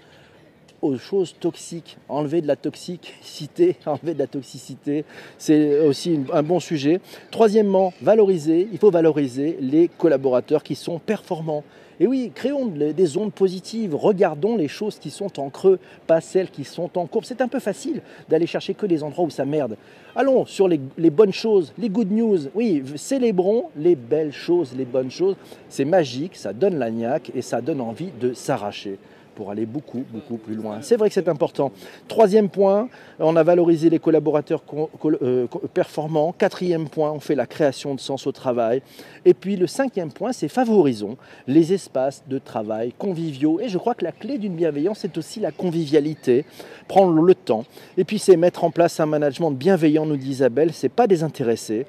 aux 0.84 0.98
choses 0.98 1.34
toxiques, 1.40 1.96
enlever 2.08 2.42
de 2.42 2.46
la 2.46 2.56
toxicité, 2.56 3.76
enlever 3.86 4.12
de 4.12 4.18
la 4.18 4.26
toxicité, 4.26 5.04
c'est 5.38 5.80
aussi 5.80 6.20
un 6.32 6.42
bon 6.42 6.60
sujet. 6.60 7.00
Troisièmement, 7.30 7.94
valoriser, 8.02 8.68
il 8.70 8.78
faut 8.78 8.90
valoriser 8.90 9.56
les 9.60 9.88
collaborateurs 9.88 10.62
qui 10.62 10.74
sont 10.74 10.98
performants. 10.98 11.64
Et 12.00 12.06
oui, 12.06 12.32
créons 12.34 12.66
des 12.66 13.16
ondes 13.16 13.32
positives, 13.32 13.94
regardons 13.94 14.56
les 14.56 14.68
choses 14.68 14.98
qui 14.98 15.10
sont 15.10 15.38
en 15.38 15.48
creux, 15.48 15.78
pas 16.06 16.20
celles 16.20 16.50
qui 16.50 16.64
sont 16.64 16.98
en 16.98 17.06
courbe. 17.06 17.24
C'est 17.24 17.40
un 17.40 17.48
peu 17.48 17.60
facile 17.60 18.02
d'aller 18.28 18.46
chercher 18.46 18.74
que 18.74 18.84
les 18.84 19.02
endroits 19.02 19.24
où 19.24 19.30
ça 19.30 19.44
merde. 19.44 19.76
Allons 20.16 20.44
sur 20.44 20.68
les, 20.68 21.10
bonnes 21.10 21.32
choses, 21.32 21.72
les 21.78 21.88
good 21.88 22.10
news. 22.10 22.48
Oui, 22.54 22.82
célébrons 22.96 23.70
les 23.76 23.94
belles 23.94 24.32
choses, 24.32 24.74
les 24.76 24.84
bonnes 24.84 25.10
choses. 25.10 25.36
C'est 25.68 25.84
magique, 25.84 26.34
ça 26.34 26.52
donne 26.52 26.78
la 26.78 26.90
niaque 26.90 27.30
et 27.34 27.42
ça 27.42 27.60
donne 27.60 27.80
envie 27.80 28.10
de 28.20 28.34
s'arracher. 28.34 28.98
Pour 29.34 29.50
aller 29.50 29.66
beaucoup, 29.66 30.04
beaucoup 30.10 30.36
plus 30.36 30.54
loin. 30.54 30.78
C'est 30.82 30.96
vrai 30.96 31.08
que 31.08 31.14
c'est 31.14 31.28
important. 31.28 31.72
Troisième 32.08 32.48
point, 32.48 32.88
on 33.18 33.36
a 33.36 33.42
valorisé 33.42 33.90
les 33.90 33.98
collaborateurs 33.98 34.62
euh, 35.04 35.46
performants. 35.72 36.32
Quatrième 36.32 36.88
point, 36.88 37.10
on 37.10 37.20
fait 37.20 37.34
la 37.34 37.46
création 37.46 37.94
de 37.94 38.00
sens 38.00 38.26
au 38.26 38.32
travail. 38.32 38.82
Et 39.24 39.34
puis 39.34 39.56
le 39.56 39.66
cinquième 39.66 40.12
point, 40.12 40.32
c'est 40.32 40.48
favorisons 40.48 41.16
les 41.46 41.72
espaces 41.72 42.22
de 42.28 42.38
travail 42.38 42.92
conviviaux. 42.96 43.60
Et 43.60 43.68
je 43.68 43.78
crois 43.78 43.94
que 43.94 44.04
la 44.04 44.12
clé 44.12 44.38
d'une 44.38 44.54
bienveillance, 44.54 45.00
c'est 45.00 45.18
aussi 45.18 45.40
la 45.40 45.50
convivialité, 45.50 46.44
prendre 46.88 47.20
le 47.20 47.34
temps. 47.34 47.64
Et 47.96 48.04
puis 48.04 48.18
c'est 48.18 48.36
mettre 48.36 48.64
en 48.64 48.70
place 48.70 49.00
un 49.00 49.06
management 49.06 49.50
bienveillant, 49.50 50.06
nous 50.06 50.16
dit 50.16 50.30
Isabelle, 50.30 50.72
c'est 50.72 50.88
pas 50.88 51.06
désintéressé. 51.06 51.86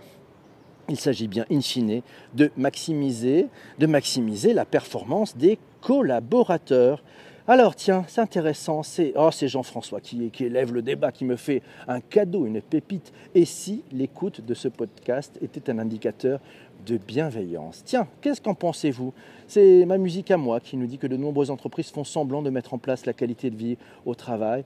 Il 0.88 1.00
s'agit 1.00 1.28
bien, 1.28 1.46
in 1.52 1.62
fine, 1.62 2.02
de 2.36 2.52
maximiser, 2.58 3.48
de 3.80 3.88
maximiser 3.88 4.54
la 4.54 4.66
performance 4.66 5.36
des 5.36 5.58
collaborateurs. 5.82 7.02
Alors 7.48 7.76
tiens, 7.76 8.04
c'est 8.08 8.22
intéressant, 8.22 8.82
c'est 8.82 9.14
oh, 9.16 9.30
Jean-François 9.30 10.02
qui, 10.02 10.32
qui, 10.32 10.46
élève 10.46 10.74
le 10.74 10.82
débat, 10.82 11.12
qui 11.12 11.26
me 11.26 11.36
fait 11.36 11.62
un 11.88 12.00
cadeau, 12.00 12.48
une 12.48 12.60
pépite. 12.60 13.14
Et 13.36 13.46
si 13.46 13.84
l'écoute 13.92 14.42
de 14.44 14.56
ce 14.56 14.68
podcast 14.68 15.38
était 15.44 15.70
un 15.70 15.78
indicateur 15.78 16.40
de 16.88 16.98
bienveillance? 16.98 17.84
Tiens, 17.86 18.08
qu'est-ce 18.22 18.42
qu'en 18.42 18.56
pensez-vous? 18.56 19.14
C'est 19.46 19.86
ma 19.86 20.00
musique 20.00 20.32
à 20.32 20.38
moi 20.38 20.60
qui 20.60 20.76
nous 20.76 20.88
dit 20.88 20.98
que 20.98 21.06
de 21.06 21.18
nombreuses 21.18 21.52
entreprises 21.52 21.92
font 21.92 22.04
semblant 22.04 22.42
de 22.42 22.50
mettre 22.50 22.74
en 22.74 22.80
place 22.80 23.06
la 23.06 23.14
qualité 23.14 23.52
de 23.52 23.56
vie 23.56 23.78
au 24.08 24.16
travail. 24.16 24.64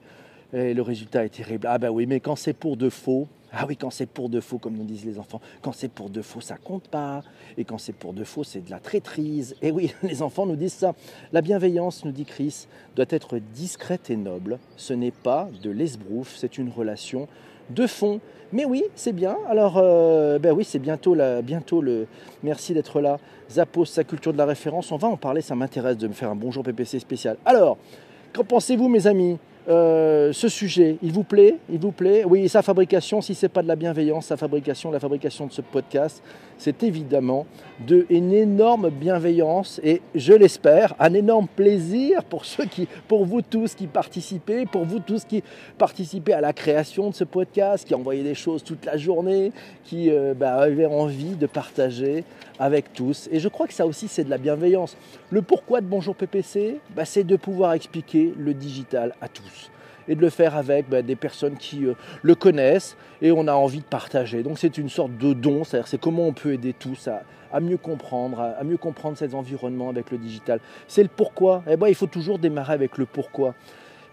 Et 0.54 0.72
le 0.72 0.80
résultat 0.80 1.26
est 1.26 1.28
terrible. 1.28 1.66
Ah 1.70 1.76
ben 1.76 1.90
oui, 1.90 2.06
mais 2.06 2.20
quand 2.20 2.34
c'est 2.34 2.54
pour 2.54 2.78
de 2.78 2.88
faux, 2.88 3.28
ah 3.52 3.64
oui, 3.68 3.76
quand 3.76 3.90
c'est 3.90 4.06
pour 4.06 4.28
de 4.28 4.40
faux, 4.40 4.58
comme 4.58 4.74
nous 4.74 4.84
disent 4.84 5.04
les 5.04 5.18
enfants, 5.18 5.40
quand 5.60 5.72
c'est 5.72 5.90
pour 5.90 6.08
de 6.08 6.22
faux, 6.22 6.40
ça 6.40 6.56
compte 6.56 6.88
pas. 6.88 7.22
Et 7.58 7.64
quand 7.64 7.78
c'est 7.78 7.92
pour 7.92 8.12
de 8.12 8.22
faux, 8.22 8.44
c'est 8.44 8.64
de 8.64 8.70
la 8.70 8.78
traîtrise. 8.78 9.56
Et 9.60 9.70
oui, 9.72 9.92
les 10.02 10.22
enfants 10.22 10.46
nous 10.46 10.56
disent 10.56 10.74
ça. 10.74 10.94
La 11.32 11.40
bienveillance, 11.40 12.04
nous 12.04 12.12
dit 12.12 12.24
Chris, 12.24 12.66
doit 12.94 13.06
être 13.08 13.38
discrète 13.38 14.10
et 14.10 14.16
noble. 14.16 14.58
Ce 14.76 14.92
n'est 14.92 15.10
pas 15.10 15.48
de 15.62 15.70
l'esbrouf, 15.70 16.34
c'est 16.36 16.58
une 16.58 16.70
relation 16.70 17.26
de 17.70 17.86
fond. 17.86 18.20
Mais 18.52 18.64
oui, 18.64 18.84
c'est 18.94 19.12
bien. 19.12 19.36
Alors, 19.48 19.78
euh, 19.78 20.38
ben 20.38 20.52
oui, 20.52 20.64
c'est 20.64 20.80
bientôt, 20.80 21.16
bientôt 21.42 21.82
le. 21.82 22.06
Merci 22.42 22.74
d'être 22.74 23.00
là. 23.00 23.18
Zappos, 23.50 23.84
sa 23.84 24.04
culture 24.04 24.32
de 24.32 24.38
la 24.38 24.46
référence. 24.46 24.90
On 24.92 24.96
va 24.96 25.08
en 25.08 25.16
parler, 25.16 25.40
ça 25.40 25.54
m'intéresse 25.54 25.96
de 25.96 26.08
me 26.08 26.12
faire 26.12 26.30
un 26.30 26.36
bonjour 26.36 26.62
PPC 26.62 26.98
spécial. 26.98 27.36
Alors, 27.44 27.78
qu'en 28.32 28.44
pensez-vous, 28.44 28.88
mes 28.88 29.06
amis? 29.06 29.38
Euh, 29.70 30.32
ce 30.32 30.48
sujet, 30.48 30.96
il 31.00 31.12
vous 31.12 31.22
plaît 31.22 31.56
Il 31.70 31.78
vous 31.78 31.92
plaît 31.92 32.24
Oui, 32.24 32.48
sa 32.48 32.60
fabrication, 32.60 33.20
si 33.20 33.36
ce 33.36 33.46
n'est 33.46 33.50
pas 33.50 33.62
de 33.62 33.68
la 33.68 33.76
bienveillance, 33.76 34.26
sa 34.26 34.36
fabrication, 34.36 34.90
la 34.90 34.98
fabrication 34.98 35.46
de 35.46 35.52
ce 35.52 35.60
podcast, 35.60 36.22
c'est 36.58 36.82
évidemment 36.82 37.46
de 37.86 38.04
une 38.10 38.32
énorme 38.32 38.90
bienveillance 38.90 39.80
et 39.84 40.02
je 40.14 40.32
l'espère, 40.32 40.94
un 40.98 41.14
énorme 41.14 41.46
plaisir 41.46 42.24
pour 42.24 42.46
ceux 42.46 42.64
qui, 42.64 42.88
pour 43.06 43.24
vous 43.24 43.42
tous 43.42 43.74
qui 43.74 43.86
participez, 43.86 44.66
pour 44.66 44.84
vous 44.84 44.98
tous 44.98 45.24
qui 45.24 45.44
participez 45.78 46.32
à 46.32 46.40
la 46.40 46.52
création 46.52 47.10
de 47.10 47.14
ce 47.14 47.24
podcast, 47.24 47.86
qui 47.86 47.94
envoyez 47.94 48.24
des 48.24 48.34
choses 48.34 48.64
toute 48.64 48.84
la 48.84 48.96
journée, 48.96 49.52
qui 49.84 50.10
euh, 50.10 50.34
bah, 50.34 50.54
avaient 50.54 50.86
envie 50.86 51.36
de 51.36 51.46
partager 51.46 52.24
avec 52.58 52.92
tous. 52.92 53.28
Et 53.30 53.38
je 53.38 53.48
crois 53.48 53.66
que 53.66 53.74
ça 53.74 53.86
aussi, 53.86 54.08
c'est 54.08 54.24
de 54.24 54.30
la 54.30 54.38
bienveillance. 54.38 54.96
Le 55.30 55.42
pourquoi 55.42 55.80
de 55.80 55.86
Bonjour 55.86 56.14
PPC, 56.14 56.78
bah, 56.94 57.04
c'est 57.04 57.24
de 57.24 57.36
pouvoir 57.36 57.72
expliquer 57.72 58.32
le 58.36 58.54
digital 58.54 59.14
à 59.20 59.28
tous 59.28 59.59
et 60.10 60.16
de 60.16 60.20
le 60.20 60.28
faire 60.28 60.56
avec 60.56 60.90
bah, 60.90 61.02
des 61.02 61.14
personnes 61.14 61.56
qui 61.56 61.86
euh, 61.86 61.94
le 62.22 62.34
connaissent 62.34 62.96
et 63.22 63.30
on 63.30 63.46
a 63.46 63.54
envie 63.54 63.78
de 63.78 63.84
partager. 63.84 64.42
Donc 64.42 64.58
c'est 64.58 64.76
une 64.76 64.88
sorte 64.88 65.16
de 65.16 65.32
don, 65.32 65.62
c'est-à-dire 65.62 65.86
c'est 65.86 66.00
comment 66.00 66.26
on 66.26 66.32
peut 66.32 66.52
aider 66.52 66.74
tous 66.74 67.08
à, 67.08 67.60
mieux 67.60 67.76
comprendre, 67.76 68.40
à, 68.40 68.64
mieux 68.64 68.76
comprendre 68.76 69.16
cet 69.16 69.34
environnement 69.34 69.88
avec 69.88 70.10
le 70.10 70.18
digital. 70.18 70.60
C'est 70.88 71.04
le 71.04 71.08
pourquoi. 71.08 71.62
Eh 71.70 71.76
ben, 71.76 71.86
il 71.86 71.94
faut 71.94 72.08
toujours 72.08 72.40
démarrer 72.40 72.72
avec 72.72 72.98
le 72.98 73.06
pourquoi. 73.06 73.54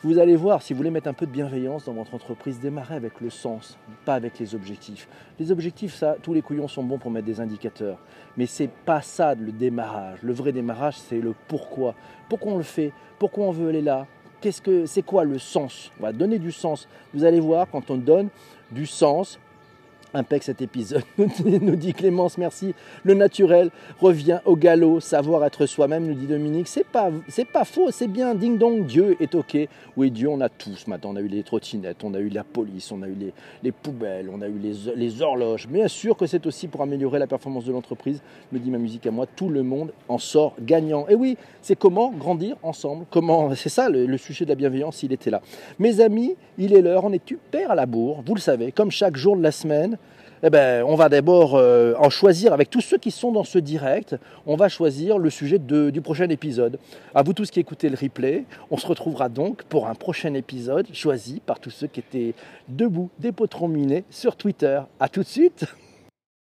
Vous 0.03 0.19
allez 0.19 0.35
voir, 0.35 0.61
si 0.61 0.73
vous 0.73 0.77
voulez 0.77 0.91
mettre 0.91 1.07
un 1.07 1.13
peu 1.13 1.25
de 1.25 1.31
bienveillance 1.31 1.85
dans 1.85 1.93
votre 1.93 2.13
entreprise, 2.13 2.59
démarrez 2.59 2.93
avec 2.93 3.19
le 3.19 3.31
sens, 3.31 3.79
pas 4.05 4.13
avec 4.13 4.37
les 4.37 4.53
objectifs. 4.53 5.07
Les 5.39 5.51
objectifs, 5.51 5.95
ça, 5.95 6.15
tous 6.21 6.35
les 6.35 6.43
couillons 6.43 6.67
sont 6.67 6.83
bons 6.83 6.99
pour 6.99 7.09
mettre 7.09 7.25
des 7.25 7.39
indicateurs. 7.39 7.97
Mais 8.37 8.45
c'est 8.45 8.69
pas 8.69 9.01
ça 9.01 9.33
le 9.33 9.51
démarrage. 9.51 10.19
Le 10.21 10.33
vrai 10.33 10.51
démarrage, 10.51 10.97
c'est 10.97 11.19
le 11.19 11.33
pourquoi. 11.47 11.95
Pourquoi 12.29 12.53
on 12.53 12.57
le 12.57 12.63
fait? 12.63 12.91
Pourquoi 13.17 13.45
on 13.45 13.51
veut 13.51 13.69
aller 13.69 13.81
là? 13.81 14.05
Qu'est-ce 14.41 14.61
que 14.61 14.85
c'est 14.85 15.01
quoi 15.01 15.23
le 15.23 15.39
sens? 15.39 15.91
On 15.99 16.03
va 16.03 16.13
donner 16.13 16.37
du 16.37 16.51
sens. 16.51 16.87
Vous 17.13 17.23
allez 17.23 17.39
voir 17.39 17.67
quand 17.71 17.89
on 17.89 17.97
donne 17.97 18.29
du 18.71 18.85
sens, 18.85 19.39
Impec 20.13 20.43
cet 20.43 20.61
épisode, 20.61 21.03
nous 21.17 21.75
dit 21.75 21.93
Clémence, 21.93 22.37
merci. 22.37 22.73
Le 23.03 23.13
naturel 23.13 23.71
revient 23.99 24.39
au 24.45 24.55
galop, 24.55 25.01
savoir 25.01 25.43
être 25.43 25.65
soi-même, 25.65 26.07
nous 26.07 26.13
dit 26.13 26.27
Dominique. 26.27 26.69
C'est 26.69 26.85
pas, 26.85 27.11
c'est 27.27 27.45
pas 27.45 27.65
faux, 27.65 27.91
c'est 27.91 28.07
bien. 28.07 28.33
Ding 28.33 28.57
dong, 28.57 28.85
Dieu 28.85 29.17
est 29.19 29.35
ok. 29.35 29.57
Oui, 29.97 30.09
Dieu, 30.09 30.29
on 30.29 30.39
a 30.39 30.47
tous 30.47 30.87
maintenant. 30.87 31.11
On 31.11 31.15
a 31.17 31.21
eu 31.21 31.27
les 31.27 31.43
trottinettes, 31.43 32.03
on 32.05 32.13
a 32.13 32.19
eu 32.19 32.29
la 32.29 32.45
police, 32.45 32.91
on 32.91 33.01
a 33.01 33.07
eu 33.07 33.15
les, 33.15 33.33
les 33.63 33.71
poubelles, 33.73 34.29
on 34.31 34.41
a 34.41 34.47
eu 34.47 34.57
les, 34.57 34.73
les, 34.95 35.21
horloges. 35.21 35.67
Bien 35.67 35.89
sûr 35.89 36.15
que 36.15 36.25
c'est 36.25 36.45
aussi 36.45 36.69
pour 36.69 36.81
améliorer 36.81 37.19
la 37.19 37.27
performance 37.27 37.65
de 37.65 37.73
l'entreprise, 37.73 38.21
me 38.53 38.59
dit 38.59 38.71
ma 38.71 38.77
musique 38.77 39.05
à 39.07 39.11
moi. 39.11 39.25
Tout 39.25 39.49
le 39.49 39.61
monde 39.61 39.91
en 40.07 40.19
sort 40.19 40.55
gagnant. 40.61 41.05
Et 41.09 41.15
oui, 41.15 41.37
c'est 41.61 41.77
comment 41.77 42.11
grandir 42.11 42.55
ensemble. 42.63 43.05
Comment, 43.09 43.53
c'est 43.55 43.69
ça 43.69 43.89
le, 43.89 44.05
le 44.05 44.17
sujet 44.17 44.45
de 44.45 44.49
la 44.49 44.55
bienveillance, 44.55 45.03
il 45.03 45.11
était 45.11 45.31
là. 45.31 45.41
Mes 45.79 45.99
amis, 45.99 46.35
il 46.57 46.73
est 46.73 46.81
l'heure, 46.81 47.03
on 47.03 47.11
est 47.11 47.27
super 47.27 47.71
à 47.71 47.75
la 47.75 47.85
bourre, 47.85 48.23
vous 48.25 48.35
le 48.35 48.39
savez, 48.39 48.71
comme 48.71 48.89
chaque 48.89 49.17
jour 49.17 49.35
de 49.35 49.43
la 49.43 49.51
semaine 49.51 49.96
eh 50.43 50.49
ben, 50.49 50.83
on 50.83 50.95
va 50.95 51.09
d'abord 51.09 51.55
euh, 51.55 51.93
en 51.97 52.09
choisir 52.09 52.53
avec 52.53 52.69
tous 52.69 52.81
ceux 52.81 52.97
qui 52.97 53.11
sont 53.11 53.31
dans 53.31 53.43
ce 53.43 53.57
direct. 53.57 54.15
On 54.45 54.55
va 54.55 54.69
choisir 54.69 55.17
le 55.17 55.29
sujet 55.29 55.59
du 55.59 56.01
prochain 56.01 56.29
épisode. 56.29 56.79
À 57.15 57.23
vous 57.23 57.33
tous 57.33 57.49
qui 57.49 57.59
écoutez 57.59 57.89
le 57.89 57.97
replay, 57.99 58.45
on 58.69 58.77
se 58.77 58.85
retrouvera 58.85 59.29
donc 59.29 59.63
pour 59.63 59.87
un 59.87 59.95
prochain 59.95 60.33
épisode 60.33 60.87
choisi 60.93 61.41
par 61.45 61.59
tous 61.59 61.71
ceux 61.71 61.87
qui 61.87 62.01
étaient 62.01 62.33
debout, 62.67 63.09
des 63.19 63.31
potrons 63.31 63.67
minés 63.67 64.03
sur 64.09 64.35
Twitter. 64.35 64.79
À 64.99 65.09
tout 65.09 65.21
de 65.21 65.27
suite. 65.27 65.65